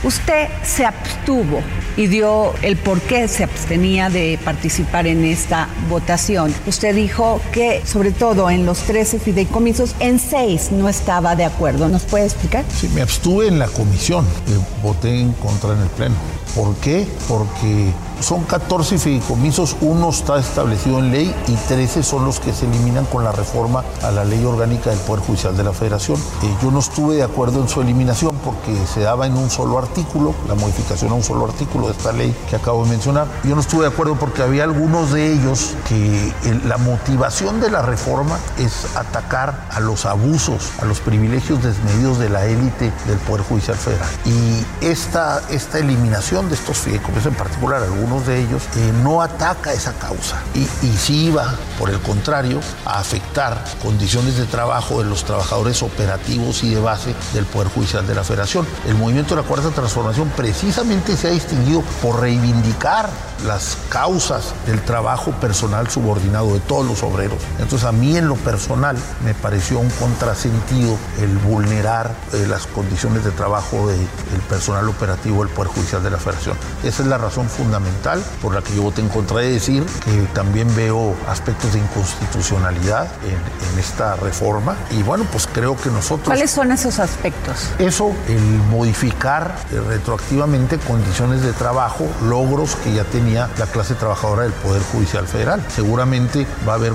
[0.03, 1.61] Usted se abstuvo
[1.95, 6.53] y dio el por qué se abstenía de participar en esta votación.
[6.65, 11.89] Usted dijo que, sobre todo en los 13 fideicomisos, en 6 no estaba de acuerdo.
[11.89, 12.63] ¿Nos puede explicar?
[12.73, 16.15] Sí, me abstuve en la comisión, eh, voté en contra en el Pleno.
[16.55, 17.07] ¿Por qué?
[17.27, 22.65] Porque son 14 fideicomisos, uno está establecido en ley y 13 son los que se
[22.65, 26.17] eliminan con la reforma a la ley orgánica del Poder Judicial de la Federación.
[26.43, 29.77] Eh, yo no estuve de acuerdo en su eliminación porque se daba en un solo
[29.77, 33.27] artículo, la modificación a un solo artículo de esta ley que acabo de mencionar.
[33.43, 36.33] Yo no estuve de acuerdo porque había algunos de ellos que
[36.65, 42.29] la motivación de la reforma es atacar a los abusos, a los privilegios desmedidos de
[42.29, 44.09] la élite del Poder Judicial Federal.
[44.25, 47.81] Y esta, esta eliminación de estos fideicomisos, en particular
[48.17, 52.99] de ellos, eh, no ataca esa causa y, y sí iba, por el contrario, a
[52.99, 58.15] afectar condiciones de trabajo de los trabajadores operativos y de base del Poder Judicial de
[58.15, 58.67] la Federación.
[58.87, 63.09] El movimiento de la Cuarta Transformación precisamente se ha distinguido por reivindicar
[63.45, 67.37] las causas del trabajo personal subordinado de todos los obreros.
[67.59, 73.23] Entonces a mí en lo personal me pareció un contrasentido el vulnerar eh, las condiciones
[73.23, 76.57] de trabajo del personal operativo del Poder Judicial de la Federación.
[76.83, 80.11] Esa es la razón fundamental por la que yo voté en contra de decir que
[80.33, 86.27] también veo aspectos de inconstitucionalidad en, en esta reforma y bueno, pues creo que nosotros...
[86.27, 87.69] ¿Cuáles son esos aspectos?
[87.79, 93.93] Eso, el modificar eh, retroactivamente condiciones de trabajo, logros que ya tenía tenía la clase
[93.93, 95.63] trabajadora del Poder Judicial Federal.
[95.69, 96.93] Seguramente va a haber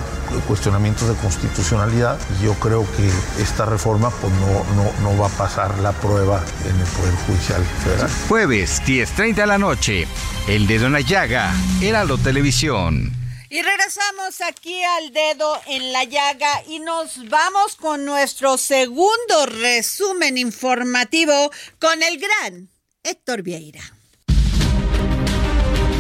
[0.49, 3.09] cuestionamientos de constitucionalidad y yo creo que
[3.40, 7.64] esta reforma pues no, no, no va a pasar la prueba en el Poder Judicial
[7.85, 8.11] Federal.
[8.29, 10.09] Jueves, 10.30 de la noche,
[10.49, 13.12] El Dedo en la Llaga, Heraldo Televisión.
[13.49, 20.38] Y regresamos aquí al dedo en la llaga y nos vamos con nuestro segundo resumen
[20.38, 22.68] informativo con el gran
[23.05, 23.94] Héctor Vieira.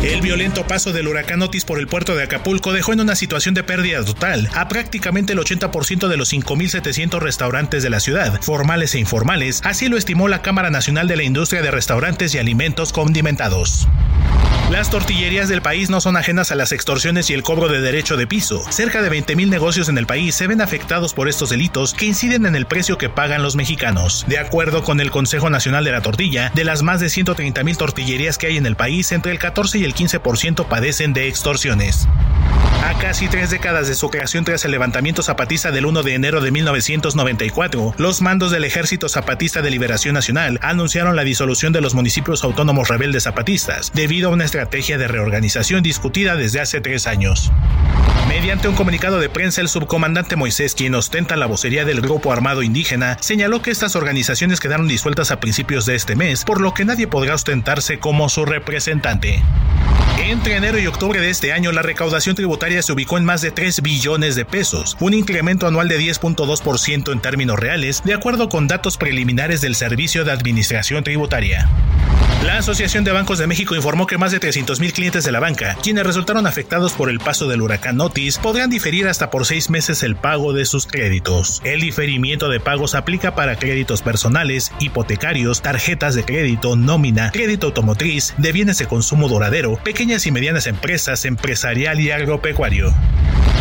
[0.04, 3.54] El violento paso del huracán Otis por el puerto de Acapulco dejó en una situación
[3.54, 8.94] de pérdida total a prácticamente el 80% de los 5.700 restaurantes de la ciudad, formales
[8.94, 12.92] e informales, así lo estimó la Cámara Nacional de la Industria de Restaurantes y Alimentos
[12.92, 13.88] Condimentados.
[14.70, 18.16] Las tortillerías del país no son ajenas a las extorsiones y el cobro de derecho
[18.16, 18.64] de piso.
[18.72, 22.46] Cerca de 20.000 negocios en el país se ven afectados por estos delitos que inciden
[22.46, 24.24] en el precio que pagan los mexicanos.
[24.26, 28.38] De acuerdo con el Consejo Nacional de la Tortilla, de las más de 130.000 tortillerías
[28.38, 32.08] que hay en el país, entre el 14 y el 15% padecen de extorsiones.
[32.84, 36.42] A casi tres décadas de su creación tras el levantamiento zapatista del 1 de enero
[36.42, 41.94] de 1994, los mandos del Ejército Zapatista de Liberación Nacional anunciaron la disolución de los
[41.94, 47.50] municipios autónomos rebeldes zapatistas, debido a una estrategia de reorganización discutida desde hace tres años.
[48.28, 52.62] Mediante un comunicado de prensa, el subcomandante Moisés, quien ostenta la vocería del grupo armado
[52.62, 56.84] indígena, señaló que estas organizaciones quedaron disueltas a principios de este mes, por lo que
[56.84, 59.42] nadie podrá ostentarse como su representante.
[60.22, 63.50] Entre enero y octubre de este año, la recaudación tributaria se ubicó en más de
[63.50, 68.68] 3 billones de pesos, un incremento anual de 10.2% en términos reales, de acuerdo con
[68.68, 71.68] datos preliminares del Servicio de Administración Tributaria.
[72.44, 75.78] La Asociación de Bancos de México informó que más de 300.000 clientes de la banca,
[75.82, 80.02] quienes resultaron afectados por el paso del huracán Otis, podrán diferir hasta por seis meses
[80.02, 81.62] el pago de sus créditos.
[81.64, 88.34] El diferimiento de pagos aplica para créditos personales, hipotecarios, tarjetas de crédito, nómina, crédito automotriz,
[88.36, 92.92] de bienes de consumo duradero, pequeñas y medianas empresas, empresarial y agropecuario.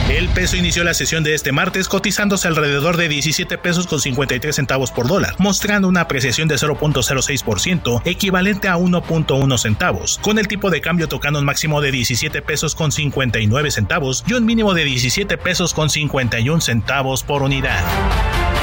[0.09, 4.53] El peso inició la sesión de este martes cotizándose alrededor de 17 pesos con 53
[4.53, 10.69] centavos por dólar, mostrando una apreciación de 0.06%, equivalente a 1.1 centavos, con el tipo
[10.69, 14.83] de cambio tocando un máximo de 17 pesos con 59 centavos y un mínimo de
[14.83, 17.81] 17 pesos con 51 centavos por unidad.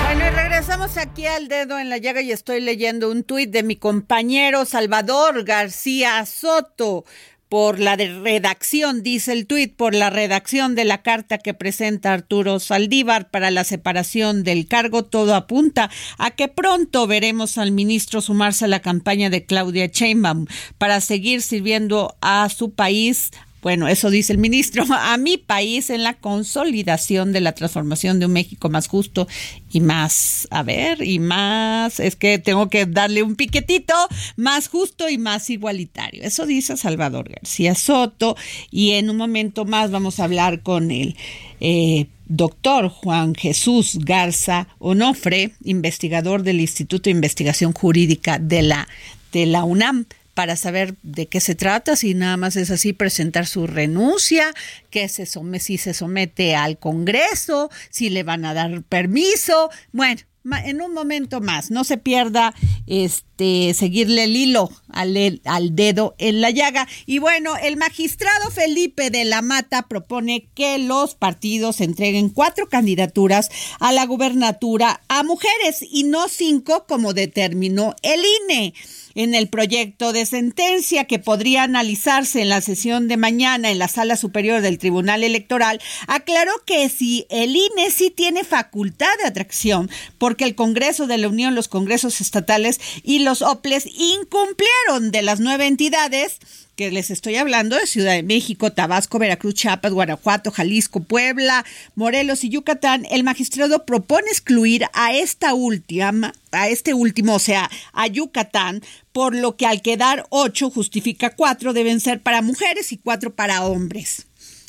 [0.04, 3.62] Bueno, y regresamos aquí al dedo en la llaga y estoy leyendo un tuit de
[3.62, 7.04] mi compañero Salvador García Soto
[7.50, 12.60] por la redacción, dice el tuit, por la redacción de la carta que presenta Arturo
[12.60, 18.66] Saldívar para la separación del cargo, todo apunta a que pronto veremos al ministro sumarse
[18.66, 20.46] a la campaña de Claudia Sheinbaum
[20.78, 23.32] para seguir sirviendo a su país,
[23.62, 28.26] bueno, eso dice el ministro, a mi país en la consolidación de la transformación de
[28.26, 29.28] un México más justo
[29.72, 33.94] y más, a ver, y más, es que tengo que darle un piquetito,
[34.36, 36.22] más justo y más igualitario.
[36.22, 38.36] Eso dice Salvador García Soto
[38.70, 41.16] y en un momento más vamos a hablar con el
[41.60, 48.88] eh, doctor Juan Jesús Garza Onofre, investigador del Instituto de Investigación Jurídica de la,
[49.32, 53.46] de la UNAM para saber de qué se trata, si nada más es así presentar
[53.46, 54.54] su renuncia,
[54.90, 59.70] que se somete, si se somete al Congreso, si le van a dar permiso.
[59.92, 60.20] Bueno,
[60.64, 62.54] en un momento más, no se pierda
[62.86, 66.88] este seguirle el hilo al, al, dedo en la llaga.
[67.04, 73.50] Y bueno, el magistrado Felipe de la Mata propone que los partidos entreguen cuatro candidaturas
[73.80, 78.74] a la gubernatura a mujeres y no cinco como determinó el INE
[79.14, 83.88] en el proyecto de sentencia que podría analizarse en la sesión de mañana en la
[83.88, 89.90] sala superior del Tribunal Electoral, aclaró que si el INE sí tiene facultad de atracción,
[90.18, 95.40] porque el Congreso de la Unión, los congresos estatales y los OPLES incumplieron de las
[95.40, 96.38] nueve entidades,
[96.80, 102.42] que les estoy hablando de Ciudad de México, Tabasco, Veracruz, Chiapas, Guanajuato, Jalisco, Puebla, Morelos
[102.42, 108.06] y Yucatán, el magistrado propone excluir a esta última, a este último, o sea, a
[108.06, 108.80] Yucatán,
[109.12, 113.62] por lo que al quedar ocho justifica cuatro deben ser para mujeres y cuatro para
[113.66, 114.26] hombres.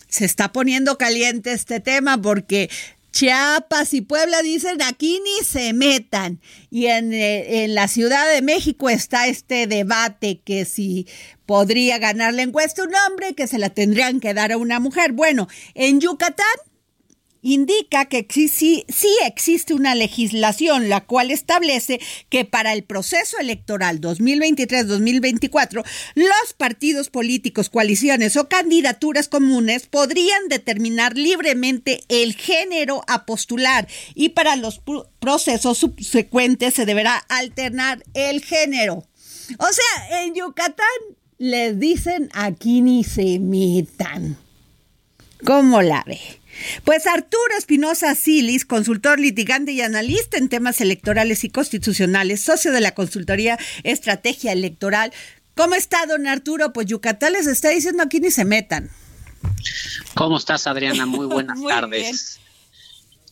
[0.10, 2.70] Se está poniendo caliente este tema porque
[3.12, 6.40] Chiapas y Puebla dicen aquí ni se metan.
[6.70, 11.08] Y en, eh, en, la Ciudad de México está este debate que si
[11.46, 15.12] podría ganar la encuesta un hombre, que se la tendrían que dar a una mujer.
[15.12, 16.46] Bueno, en Yucatán
[17.42, 18.86] indica que sí,
[19.26, 22.00] existe una legislación la cual establece
[22.30, 25.84] que para el proceso electoral 2023-2024
[26.16, 34.30] los partidos políticos, coaliciones o candidaturas comunes podrían determinar libremente el género a postular y
[34.30, 34.82] para los
[35.20, 39.06] procesos subsecuentes se deberá alternar el género.
[39.58, 40.86] O sea, en Yucatán
[41.38, 44.38] les dicen aquí ni se metan.
[45.44, 46.41] ¿Cómo la ve?
[46.84, 52.82] Pues Arturo Espinosa Silis, consultor litigante y analista en temas electorales y constitucionales, socio de
[52.82, 55.14] la consultoría Estrategia Electoral.
[55.56, 56.74] ¿Cómo está, don Arturo?
[56.74, 58.90] Pues Yucatán les está diciendo aquí ni se metan.
[60.16, 61.06] ¿Cómo estás, Adriana?
[61.06, 62.40] Muy buenas tardes.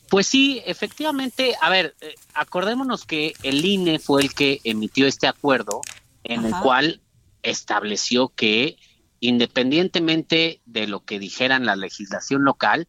[0.09, 5.27] Pues sí, efectivamente, a ver, eh, acordémonos que el INE fue el que emitió este
[5.27, 5.81] acuerdo
[6.23, 7.01] en el cual
[7.43, 8.77] estableció que
[9.19, 12.87] independientemente de lo que dijeran la legislación local,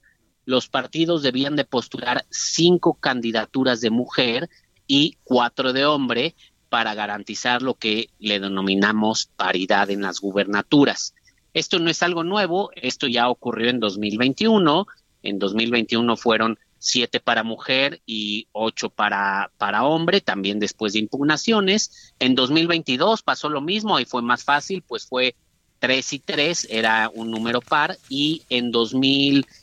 [0.50, 4.50] los partidos debían de postular cinco candidaturas de mujer
[4.88, 6.34] y cuatro de hombre
[6.68, 11.14] para garantizar lo que le denominamos paridad en las gubernaturas.
[11.54, 14.86] Esto no es algo nuevo, esto ya ocurrió en 2021,
[15.22, 22.12] en 2021 fueron siete para mujer y ocho para, para hombre, también después de impugnaciones.
[22.18, 25.36] En 2022 pasó lo mismo y fue más fácil, pues fue
[25.78, 29.59] tres y tres, era un número par, y en 2023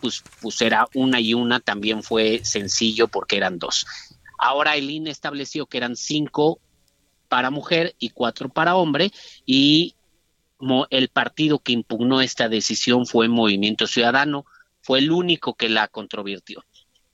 [0.00, 3.86] pues, pues era una y una, también fue sencillo porque eran dos.
[4.38, 6.60] Ahora el INE estableció que eran cinco
[7.28, 9.12] para mujer y cuatro para hombre,
[9.44, 9.94] y
[10.90, 14.46] el partido que impugnó esta decisión fue Movimiento Ciudadano,
[14.80, 16.64] fue el único que la controvirtió.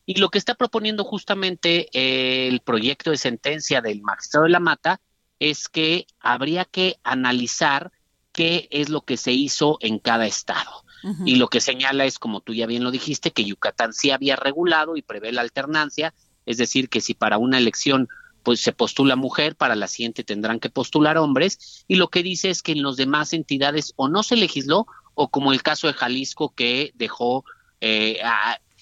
[0.06, 4.60] Y lo que está proponiendo justamente eh, el proyecto de sentencia del magistrado de la
[4.60, 5.00] Mata
[5.40, 7.90] es que habría que analizar
[8.32, 10.83] qué es lo que se hizo en cada estado.
[11.26, 14.36] Y lo que señala es, como tú ya bien lo dijiste, que Yucatán sí había
[14.36, 16.14] regulado y prevé la alternancia,
[16.46, 18.08] es decir, que si para una elección
[18.42, 22.50] pues se postula mujer, para la siguiente tendrán que postular hombres, y lo que dice
[22.50, 25.94] es que en los demás entidades o no se legisló, o como el caso de
[25.94, 27.44] Jalisco que dejó
[27.80, 28.20] eh,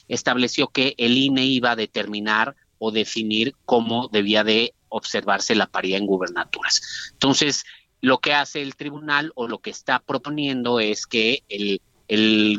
[0.08, 5.98] estableció que el INE iba a determinar o definir cómo debía de observarse la paridad
[5.98, 7.10] en gubernaturas.
[7.12, 7.64] Entonces,
[8.00, 11.80] lo que hace el tribunal o lo que está proponiendo es que el,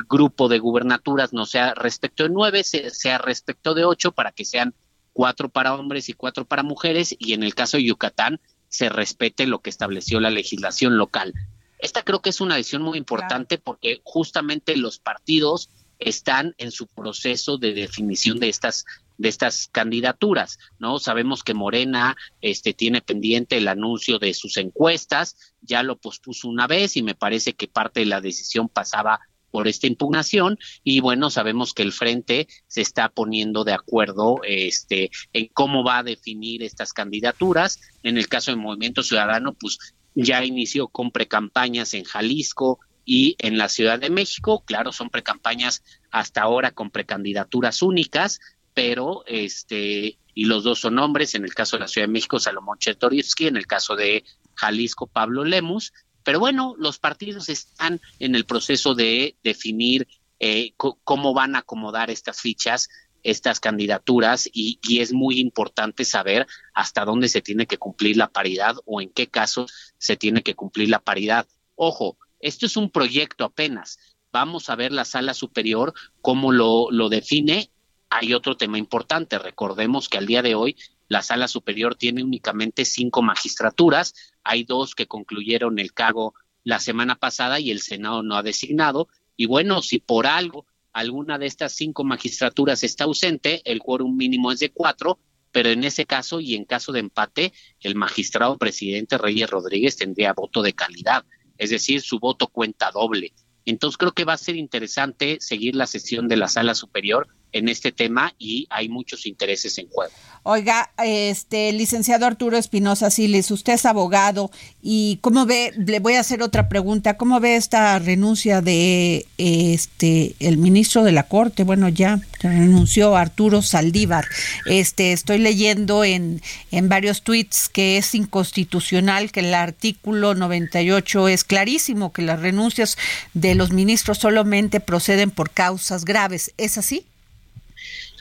[0.08, 4.74] grupo de gubernaturas no sea respecto de nueve, sea respecto de ocho para que sean
[5.12, 9.46] cuatro para hombres y cuatro para mujeres y en el caso de Yucatán se respete
[9.46, 11.34] lo que estableció la legislación local.
[11.78, 16.88] Esta creo que es una decisión muy importante porque justamente los partidos están en su
[16.88, 18.86] proceso de definición de estas
[19.18, 20.98] de estas candidaturas, ¿no?
[20.98, 26.66] Sabemos que Morena este tiene pendiente el anuncio de sus encuestas, ya lo pospuso una
[26.66, 29.20] vez y me parece que parte de la decisión pasaba
[29.54, 35.12] por esta impugnación y bueno, sabemos que el frente se está poniendo de acuerdo este
[35.32, 37.80] en cómo va a definir estas candidaturas.
[38.02, 39.78] En el caso del Movimiento Ciudadano, pues
[40.16, 45.84] ya inició con precampañas en Jalisco, y en la Ciudad de México, claro, son precampañas
[46.10, 48.40] hasta ahora con precandidaturas únicas,
[48.74, 52.40] pero este y los dos son hombres, en el caso de la Ciudad de México
[52.40, 54.24] Salomón Chertorivsky, en el caso de
[54.56, 55.94] Jalisco Pablo Lemus,
[56.24, 60.08] pero bueno, los partidos están en el proceso de definir
[60.40, 62.90] eh, cómo van a acomodar estas fichas,
[63.24, 68.76] estas candidaturas y, es muy importante saber hasta dónde se tiene que cumplir la paridad
[68.86, 71.48] o en qué casos se tiene que cumplir la paridad.
[71.76, 74.00] Ojo, esto es un proyecto apenas.
[74.32, 77.72] Vamos a ver la sala superior cómo lo define.
[78.10, 79.40] Hay otro tema importante.
[79.40, 80.76] Recordemos que al día de hoy
[81.14, 84.14] la sala superior tiene únicamente cinco magistraturas.
[84.44, 86.34] Hay dos que concluyeron el cargo
[86.64, 89.08] la semana pasada y el Senado no ha designado.
[89.38, 94.52] Y bueno, si por algo alguna de estas cinco magistraturas está ausente, el quórum mínimo
[94.52, 95.18] es de cuatro,
[95.52, 100.34] pero en ese caso y en caso de empate, el magistrado presidente Reyes Rodríguez tendría
[100.34, 101.26] voto de calidad
[101.58, 103.34] es decir, su voto cuenta doble.
[103.66, 107.70] Entonces creo que va a ser interesante seguir la sesión de la sala superior en
[107.70, 110.12] este tema y hay muchos intereses en juego.
[110.46, 114.52] Oiga, este licenciado Arturo Espinosa Siles, usted es abogado
[114.82, 120.36] y cómo ve, le voy a hacer otra pregunta, ¿cómo ve esta renuncia de este
[120.40, 121.64] el ministro de la Corte?
[121.64, 124.26] Bueno, ya renunció Arturo Saldívar.
[124.66, 126.42] Este, estoy leyendo en,
[126.72, 132.98] en varios tweets que es inconstitucional, que el artículo 98 es clarísimo, que las renuncias
[133.34, 136.54] de los ministros solamente proceden por causas graves.
[136.58, 137.06] ¿Es así?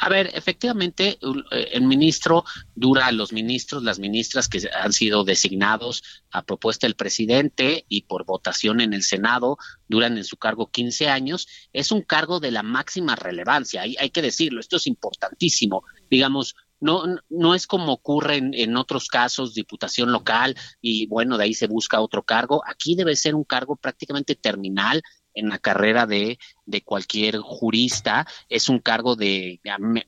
[0.05, 1.16] A ver, efectivamente,
[1.53, 2.44] eh, el ministro
[2.74, 8.24] dura los ministros, las ministras que han sido designados a propuesta del presidente y por
[8.24, 11.46] votación en el Senado, duran en su cargo 15 años.
[11.72, 15.84] Es un cargo de la máxima relevancia, hay, hay que decirlo, esto es importantísimo.
[16.11, 21.44] Digamos, no, no es como ocurre en, en, otros casos, diputación local, y bueno, de
[21.44, 22.64] ahí se busca otro cargo.
[22.66, 25.00] Aquí debe ser un cargo prácticamente terminal
[25.35, 28.26] en la carrera de, de cualquier jurista.
[28.49, 30.03] Es un cargo de, a mí,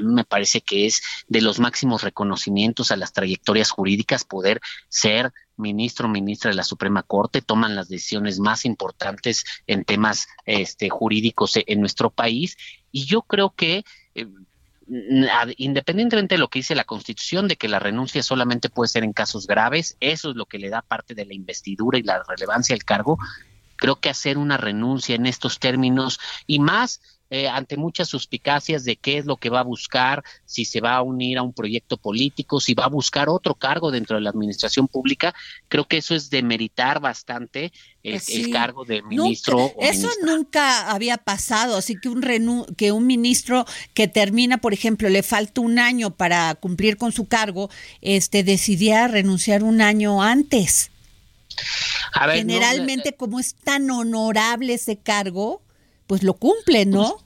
[0.00, 6.06] me parece que es de los máximos reconocimientos a las trayectorias jurídicas, poder ser ministro
[6.06, 11.52] o ministra de la Suprema Corte, toman las decisiones más importantes en temas este, jurídicos
[11.56, 12.56] en nuestro país.
[12.90, 14.26] Y yo creo que eh,
[15.56, 19.12] independientemente de lo que dice la Constitución, de que la renuncia solamente puede ser en
[19.12, 22.74] casos graves, eso es lo que le da parte de la investidura y la relevancia
[22.74, 23.18] al cargo,
[23.80, 27.00] creo que hacer una renuncia en estos términos y más
[27.32, 30.96] eh, ante muchas suspicacias de qué es lo que va a buscar, si se va
[30.96, 34.30] a unir a un proyecto político, si va a buscar otro cargo dentro de la
[34.30, 35.32] administración pública,
[35.68, 37.72] creo que eso es demeritar bastante
[38.02, 39.72] el, eh, cargo de ministro.
[39.80, 43.64] eso nunca había pasado, así que un que un ministro
[43.94, 47.70] que termina, por ejemplo, le falta un año para cumplir con su cargo,
[48.00, 50.90] este decidía renunciar un año antes.
[52.32, 55.62] Generalmente, como es tan honorable ese cargo,
[56.06, 57.16] pues lo cumple, ¿no?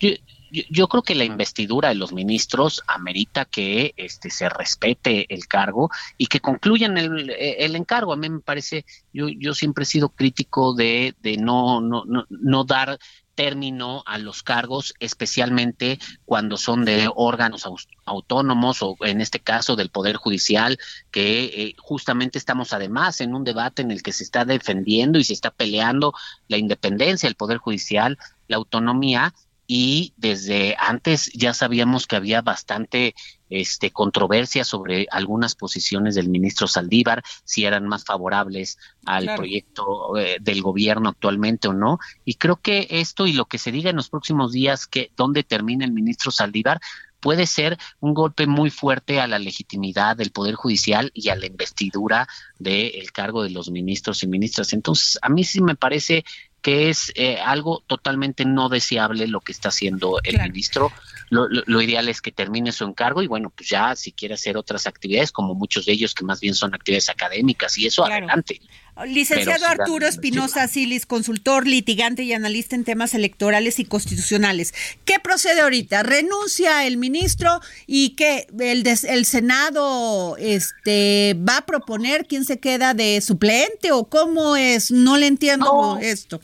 [0.00, 0.20] Pues,
[0.50, 5.90] yo, creo que la investidura de los ministros amerita que este se respete el cargo
[6.16, 8.12] y que concluyan el, el encargo.
[8.12, 12.24] A mí me parece, yo, yo siempre he sido crítico de, de no, no, no,
[12.30, 12.98] no dar
[13.36, 17.68] término a los cargos, especialmente cuando son de órganos
[18.04, 20.78] autónomos o en este caso del Poder Judicial,
[21.12, 25.24] que eh, justamente estamos además en un debate en el que se está defendiendo y
[25.24, 26.14] se está peleando
[26.48, 28.18] la independencia del Poder Judicial,
[28.48, 29.34] la autonomía,
[29.66, 33.14] y desde antes ya sabíamos que había bastante
[33.48, 40.38] este controversia sobre algunas posiciones del ministro Saldívar, si eran más favorables al proyecto eh,
[40.40, 41.98] del gobierno actualmente o no.
[42.24, 45.44] Y creo que esto y lo que se diga en los próximos días, que dónde
[45.44, 46.80] termina el ministro Saldívar,
[47.20, 51.46] puede ser un golpe muy fuerte a la legitimidad del Poder Judicial y a la
[51.46, 54.72] investidura del cargo de los ministros y ministras.
[54.72, 56.24] Entonces, a mí sí me parece
[56.66, 60.90] que es eh, algo totalmente no deseable lo que está haciendo el ministro.
[61.30, 64.88] Lo, ideal es que termine su encargo y bueno, pues ya si quiere hacer otras
[64.88, 68.60] actividades, como muchos de ellos que más bien son actividades académicas y eso adelante.
[69.06, 74.74] Licenciado Arturo Espinosa Silis, consultor, litigante y analista en temas electorales y constitucionales.
[75.04, 76.02] ¿Qué procede ahorita?
[76.02, 82.92] ¿Renuncia el ministro y que el, el Senado este, va a proponer quién se queda
[82.92, 84.90] de suplente o cómo es?
[84.90, 86.40] No le entiendo esto.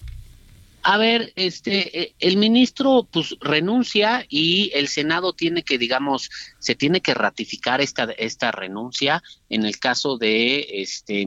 [0.85, 6.29] A ver, este, eh, el ministro pues renuncia y el Senado tiene que, digamos,
[6.59, 11.23] se tiene que ratificar esta esta renuncia en el caso de, este,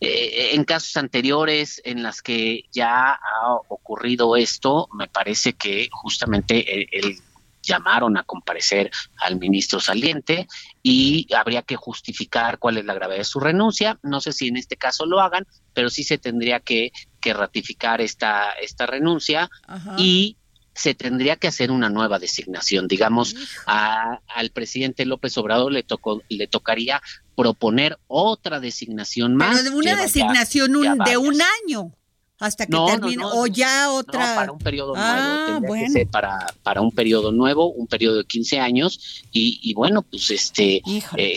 [0.00, 6.88] eh, en casos anteriores en las que ya ha ocurrido esto, me parece que justamente
[6.98, 7.18] el
[7.62, 10.46] llamaron a comparecer al ministro saliente
[10.82, 13.98] y habría que justificar cuál es la gravedad de su renuncia.
[14.02, 18.00] No sé si en este caso lo hagan, pero sí se tendría que, que ratificar
[18.00, 19.50] esta, esta renuncia
[19.96, 20.36] y
[20.74, 22.88] se tendría que hacer una nueva designación.
[22.88, 23.34] Digamos,
[23.66, 27.02] al presidente López Obrador le, tocó, le tocaría
[27.36, 29.58] proponer otra designación más.
[29.58, 30.72] Pero de una designación
[31.04, 31.92] de un año
[32.40, 36.80] hasta que termine o ya otra para un periodo nuevo ah, que ser para para
[36.80, 40.82] un periodo nuevo un periodo de 15 años y, bueno pues este
[41.18, 41.36] eh,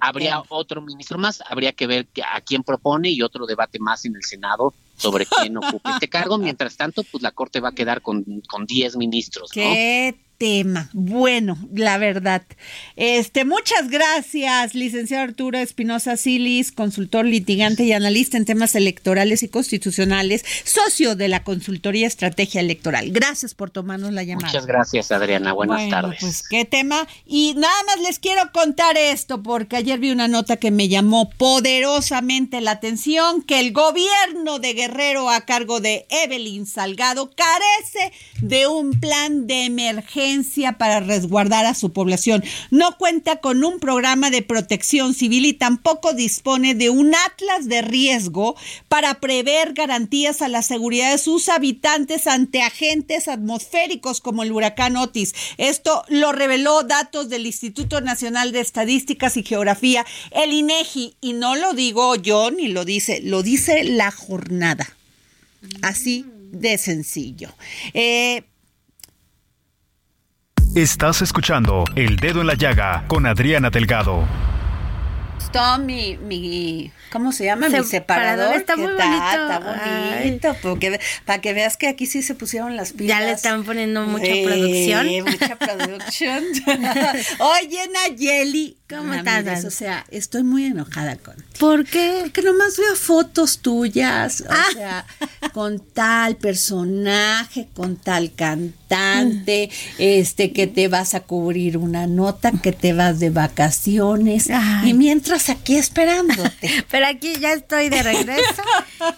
[0.00, 4.16] habría otro ministro más habría que ver a quién propone y otro debate más en
[4.16, 6.38] el senado sobre quién ocupe este cargo.
[6.38, 10.90] Mientras tanto pues la corte va a quedar con con 10 ministros ¿Qué tema.
[10.92, 12.42] Bueno, la verdad.
[12.96, 19.48] Este, muchas gracias, licenciado Arturo Espinosa Silis, consultor litigante y analista en temas electorales y
[19.48, 23.10] constitucionales, socio de la consultoría Estrategia Electoral.
[23.12, 24.48] Gracias por tomarnos la llamada.
[24.48, 25.52] Muchas gracias, Adriana.
[25.52, 26.18] Buenas tardes.
[26.20, 27.06] Pues qué tema.
[27.24, 31.30] Y nada más les quiero contar esto, porque ayer vi una nota que me llamó
[31.30, 38.66] poderosamente la atención, que el gobierno de Guerrero a cargo de Evelyn Salgado carece de
[38.66, 40.25] un plan de emergencia
[40.78, 42.42] para resguardar a su población.
[42.70, 47.82] No cuenta con un programa de protección civil y tampoco dispone de un atlas de
[47.82, 48.56] riesgo
[48.88, 54.96] para prever garantías a la seguridad de sus habitantes ante agentes atmosféricos como el huracán
[54.96, 55.34] Otis.
[55.58, 61.54] Esto lo reveló datos del Instituto Nacional de Estadísticas y Geografía, el INEGI, y no
[61.54, 64.88] lo digo yo ni lo dice, lo dice la jornada.
[65.82, 67.54] Así de sencillo.
[67.94, 68.42] Eh,
[70.76, 74.26] Estás escuchando El Dedo en la Llaga con Adriana Delgado.
[75.38, 77.70] Está mi, mi, ¿cómo se llama?
[77.70, 78.54] mi separador.
[78.54, 79.06] Está muy bonito.
[79.06, 80.56] Está bonito.
[80.60, 83.18] Porque, para que veas que aquí sí se pusieron las pilas.
[83.18, 85.06] Ya le están poniendo mucha producción.
[85.24, 86.44] Mucha producción.
[87.38, 89.64] Oye, Nayeli, ¿Cómo estás?
[89.64, 91.34] O sea, estoy muy enojada con.
[91.58, 92.20] ¿Por qué?
[92.22, 94.66] Porque nomás veo fotos tuyas, o ah.
[94.72, 95.06] sea,
[95.52, 102.70] con tal personaje, con tal cantante, este, que te vas a cubrir una nota, que
[102.70, 104.50] te vas de vacaciones,
[104.84, 106.84] y mientras aquí esperándote.
[106.90, 108.62] Pero aquí ya estoy de regreso,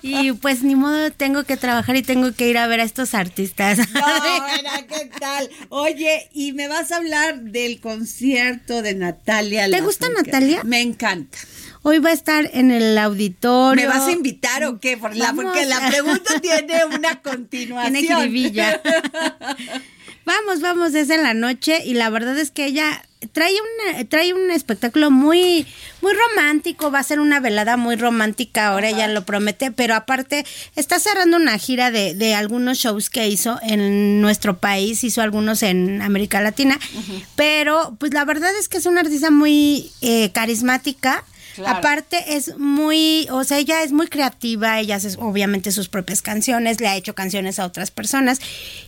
[0.00, 3.14] y pues ni modo, tengo que trabajar y tengo que ir a ver a estos
[3.14, 3.80] artistas.
[3.98, 5.48] No, ¿qué tal?
[5.70, 10.62] Oye, y me vas a hablar del concierto de Natalia ¿Te gusta Natalia?
[10.64, 11.38] Me encanta.
[11.82, 13.82] Hoy va a estar en el auditorio.
[13.82, 14.96] ¿Me vas a invitar o qué?
[14.96, 17.94] Porque la, porque la pregunta tiene una continuación.
[17.94, 18.80] Tiene
[20.29, 23.03] vamos, vamos, es en la noche y la verdad es que ella
[23.33, 25.66] trae un, trae un espectáculo muy,
[26.03, 30.45] muy romántico, va a ser una velada muy romántica, ahora ella lo promete, pero aparte
[30.76, 35.62] está cerrando una gira de, de, algunos shows que hizo en nuestro país, hizo algunos
[35.62, 36.79] en América Latina,
[37.35, 41.24] pero pues la verdad es que es una artista muy eh, carismática
[41.66, 46.80] Aparte es muy, o sea, ella es muy creativa, ella hace obviamente sus propias canciones,
[46.80, 48.40] le ha hecho canciones a otras personas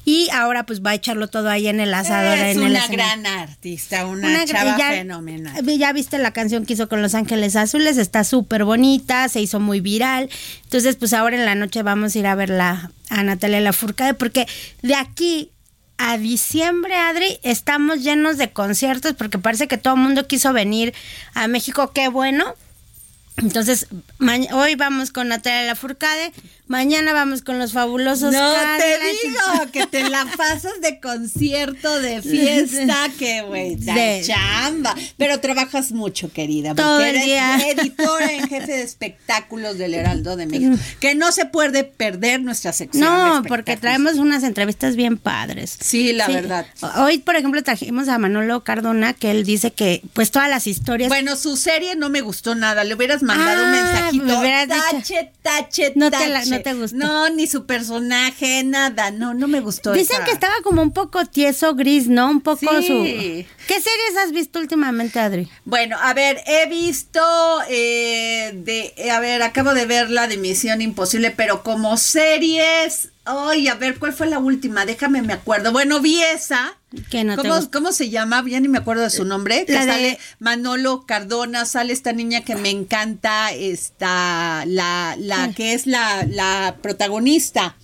[0.04, 2.38] y ahora pues va a echarlo todo ahí en el asador.
[2.38, 5.64] Es en una gran artista, una, chava fenomenal.
[5.78, 9.60] Ya viste la canción que hizo con Los Ángeles Azules, está súper bonita, se hizo
[9.60, 10.28] muy viral.
[10.64, 14.46] Entonces pues ahora en la noche vamos a ir a verla a Natalia Lafourcade porque
[14.82, 15.50] de aquí
[16.02, 20.94] a diciembre, Adri, estamos llenos de conciertos porque parece que todo el mundo quiso venir
[21.34, 21.92] a México.
[21.92, 22.54] Qué bueno.
[23.36, 23.86] Entonces,
[24.52, 26.32] hoy vamos con Natalia Lafourcade,
[26.70, 28.32] Mañana vamos con los fabulosos.
[28.32, 34.94] No te digo que te la pasas de concierto, de fiesta, que güey, de chamba.
[35.16, 36.76] Pero trabajas mucho, querida.
[36.76, 37.56] Todo el día.
[37.56, 40.76] editora en jefe de espectáculos del Heraldo de México.
[41.00, 43.02] Que no se puede perder nuestra sección.
[43.02, 45.76] No, porque traemos unas entrevistas bien padres.
[45.80, 46.66] Sí, la verdad.
[46.98, 51.08] Hoy, por ejemplo, trajimos a Manolo Cardona, que él dice que, pues, todas las historias.
[51.08, 52.84] Bueno, su serie no me gustó nada.
[52.84, 54.72] Le hubieras mandado un ah, mensajito.
[54.92, 56.59] tache, tache, no tache.
[56.59, 56.96] Te gustó.
[56.96, 59.10] No, ni su personaje, nada.
[59.10, 59.92] No, no me gustó.
[59.92, 62.30] Dicen que estaba como un poco tieso, gris, ¿no?
[62.30, 63.04] Un poco su.
[63.04, 65.48] ¿Qué series has visto últimamente, Adri?
[65.64, 67.20] Bueno, a ver, he visto.
[67.68, 73.10] Eh, de, a ver, acabo de ver la de Misión Imposible, pero como series.
[73.30, 74.84] Ay, a ver, ¿cuál fue la última?
[74.86, 75.72] Déjame, me acuerdo.
[75.72, 76.76] Bueno, vi esa.
[77.72, 78.44] ¿Cómo, se llama?
[78.46, 79.64] Ya ni me acuerdo de su nombre.
[79.64, 85.86] Que sale Manolo Cardona, sale esta niña que me encanta, esta, la, la que es
[85.86, 87.76] la, la protagonista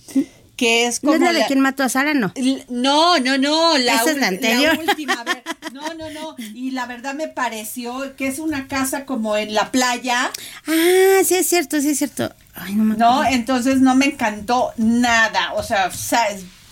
[0.57, 1.17] que es como.
[1.17, 2.13] ¿No es la de quien mató a Sara?
[2.13, 2.33] No.
[2.67, 3.77] No, no, no.
[3.77, 4.77] La, Esa es la anterior.
[4.77, 5.23] última.
[5.71, 6.35] no, no, no.
[6.53, 10.31] Y la verdad me pareció que es una casa como en la playa.
[10.67, 12.33] Ah, sí es cierto, sí es cierto.
[12.55, 15.53] Ay, no, me no, entonces no me encantó nada.
[15.53, 15.89] O sea,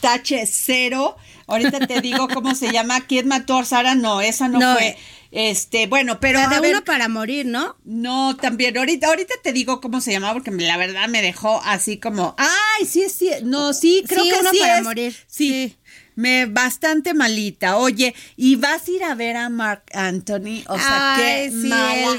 [0.01, 1.15] tache cero.
[1.47, 3.01] Ahorita te digo cómo se llama.
[3.01, 3.93] ¿Quién mató a Sara?
[3.95, 4.97] No, esa no, fue.
[5.35, 6.39] Este, bueno, pero.
[6.39, 7.75] La de uno para morir, ¿no?
[7.83, 8.77] No, también.
[8.77, 12.35] Ahorita, ahorita te digo cómo se llama, porque la verdad me dejó así como.
[12.37, 13.29] ¡Ay, sí, sí!
[13.43, 15.13] No, sí, creo que uno para morir.
[15.27, 15.75] sí.
[16.15, 17.77] Me bastante malita.
[17.77, 22.11] Oye, y vas a ir a ver a Mark Anthony, o sea, qué sí, mala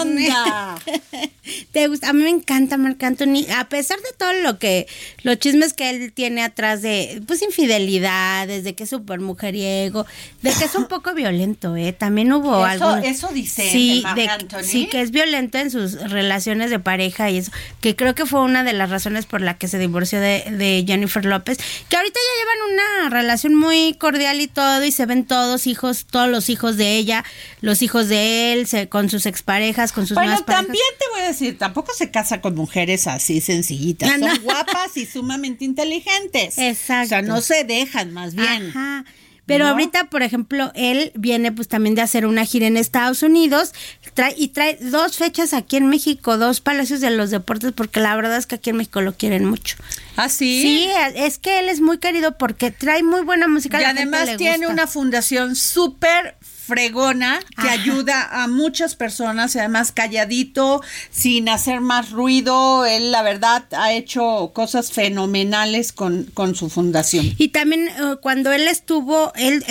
[0.00, 0.78] onda.
[1.72, 4.88] Te gusta, a mí me encanta Mark Anthony, a pesar de todo lo que
[5.22, 10.06] los chismes que él tiene atrás de pues infidelidades, de que es súper mujeriego,
[10.42, 11.92] de que es un poco violento, eh.
[11.92, 14.62] También hubo algo Eso dice sí, de, Anthony.
[14.64, 18.40] Sí, que es violento en sus relaciones de pareja y eso, que creo que fue
[18.40, 21.58] una de las razones por la que se divorció de, de Jennifer López,
[21.88, 25.66] que ahorita ya llevan una relación relación muy cordial y todo, y se ven todos
[25.66, 27.24] hijos, todos los hijos de ella,
[27.60, 31.28] los hijos de él, se, con sus exparejas, con sus bueno, también te voy a
[31.28, 36.56] decir, tampoco se casa con mujeres así sencillitas, ah, son guapas y sumamente inteligentes.
[36.58, 37.06] Exacto.
[37.06, 38.68] O sea, no se dejan, más bien.
[38.68, 39.04] Ajá.
[39.46, 43.72] Pero ahorita, por ejemplo, él viene pues también de hacer una gira en Estados Unidos
[44.14, 48.16] trae, y trae dos fechas aquí en México, dos palacios de los deportes, porque la
[48.16, 49.76] verdad es que aquí en México lo quieren mucho.
[50.16, 50.62] ¿Ah, sí?
[50.62, 53.80] Sí, es que él es muy querido porque trae muy buena música.
[53.80, 56.36] Y además tiene una fundación súper
[56.66, 62.84] fregona que ayuda a muchas personas y además calladito, sin hacer más ruido.
[62.84, 67.34] Él, la verdad, ha hecho cosas fenomenales con, con su fundación.
[67.38, 69.64] Y también eh, cuando él estuvo, él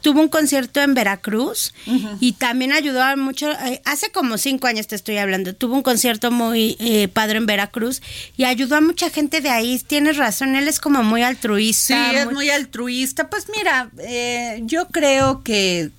[0.00, 1.72] tuvo un concierto en Veracruz
[2.20, 5.82] y también ayudó a mucho, eh, hace como cinco años te estoy hablando, tuvo un
[5.82, 8.02] concierto muy eh, padre en Veracruz
[8.36, 12.10] y ayudó a mucha gente de ahí, tienes razón, él es como muy altruista.
[12.10, 13.90] Sí, es muy altruista, pues mira,
[14.60, 15.90] yo creo que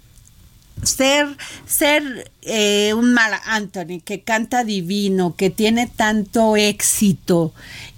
[0.83, 1.27] ser,
[1.65, 7.53] ser eh, un Mar Anthony que canta divino, que tiene tanto éxito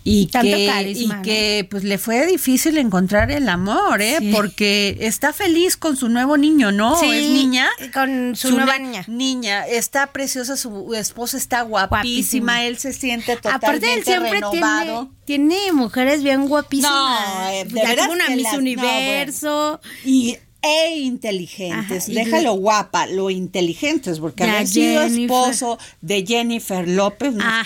[0.10, 4.20] y que, y que pues le fue difícil encontrar el amor, ¿eh?
[4.32, 6.98] Porque está feliz con su nuevo niño, ¿no?
[6.98, 7.68] Sí, es niña.
[7.94, 9.04] Con su, nueva niña.
[9.08, 15.10] Niña, está preciosa, su esposa está guapísima, él se siente totalmente Aparte él siempre renovado.
[15.26, 16.90] Tiene, tiene mujeres bien guapísimas.
[16.90, 19.82] No, eh, de ya tuvo una Miss no, Universo.
[20.06, 26.26] y e inteligentes, Ajá, déjalo le- guapa, lo inteligentes, porque Ya, haber sido esposo de
[26.26, 27.66] Jennifer López no es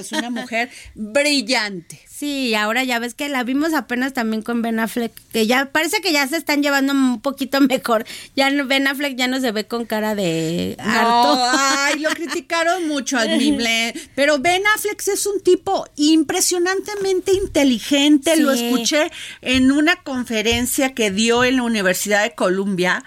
[0.00, 2.00] es una mujer brillante.
[2.18, 6.00] Sí, ahora ya ves que la vimos apenas también con Ben Affleck, que ya parece
[6.00, 8.06] que ya se están llevando un poquito mejor.
[8.34, 11.34] Ya no- Ben Affleck ya no se ve con cara de harto.
[11.36, 13.92] No, ay, lo criticaron mucho, admible.
[14.14, 18.36] Pero Ben Affleck es un tipo impresionantemente inteligente.
[18.38, 19.10] Lo escuché
[19.42, 23.04] en una conferencia que dio en la Universidad de Columbia.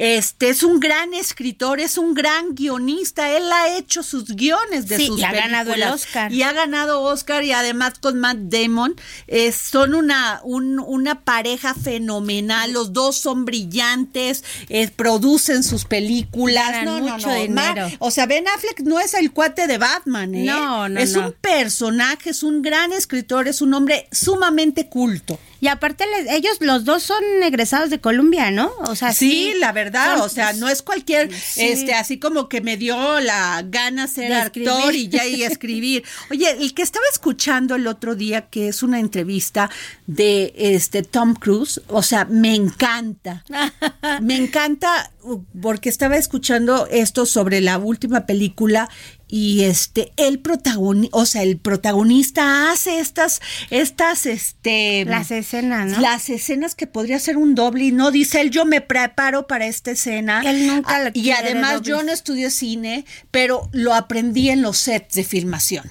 [0.00, 3.36] Este es un gran escritor, es un gran guionista.
[3.36, 5.82] Él ha hecho sus guiones de Sí, sus y ha ganado el.
[5.82, 6.32] Oscar.
[6.32, 8.94] Y ha ganado Oscar y además con Matt Damon
[9.26, 12.72] eh, son una, un- una pareja fenomenal.
[12.72, 16.70] Los dos son brillantes, eh, producen sus películas.
[16.70, 17.88] Ganan No, no, mucho no, dinero.
[17.88, 20.44] Ma- o sea, Ben Affleck no es el cuate de Batman, ¿eh?
[20.44, 21.26] No, no, Es no.
[21.26, 25.40] un personaje, es un gran escritor, es un hombre sumamente culto.
[25.60, 28.70] Y aparte les- ellos los dos son egresados de Columbia, ¿no?
[28.84, 31.62] O sea, Sí, sí, la verdad, son- o sea, no es cualquier, Sí.
[31.62, 36.04] este, así como que me dio la gana ser actor y ya y escribir.
[36.30, 39.70] Oye, el que estaba escuchando el otro día, que es una entrevista
[40.06, 43.44] de este Tom Cruise, o sea, me encanta.
[44.22, 48.88] Me encanta uh, porque estaba escuchando esto sobre la última película
[49.28, 56.00] y este el protagonista, o sea, el protagonista hace estas estas este Las escenas, ¿no?
[56.00, 59.66] Las escenas que podría ser un doble y no dice él, yo me preparo para
[59.66, 60.42] esta escena.
[60.44, 64.78] Él nunca Ah, lo y además yo no estudié cine, pero lo aprendí en los
[64.78, 65.84] sets de filmación.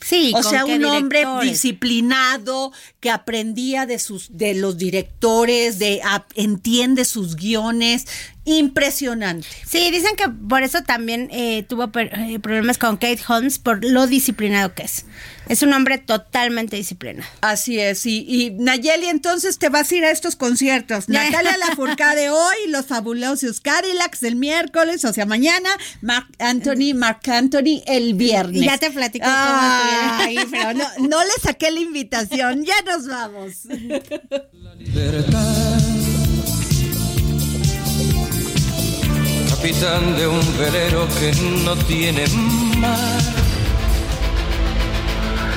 [0.00, 6.00] Sí, O ¿con sea, un hombre disciplinado que aprendía de sus de los directores, de
[6.04, 8.06] a- entiende sus guiones,
[8.44, 9.46] impresionante.
[9.66, 13.84] Sí, dicen que por eso también eh, tuvo per- eh, problemas con Kate Holmes por
[13.84, 15.04] lo disciplinado que es.
[15.48, 17.28] Es un hombre totalmente disciplinado.
[17.40, 21.08] Así es, y, y Nayeli, entonces te vas a ir a estos conciertos.
[21.08, 25.70] Natalia Lafourcade hoy, los fabulosos Cadillacs el miércoles, o sea, mañana,
[26.02, 28.62] Mark Anthony, Mark Anthony el viernes.
[28.62, 33.06] Y ya te platico cómo Ay, pero no, no le saqué la invitación, ya nos
[33.06, 33.64] vamos.
[34.78, 35.78] libertad.
[39.48, 41.32] Capitán de un velero que
[41.64, 42.26] no tiene
[42.76, 43.47] mar.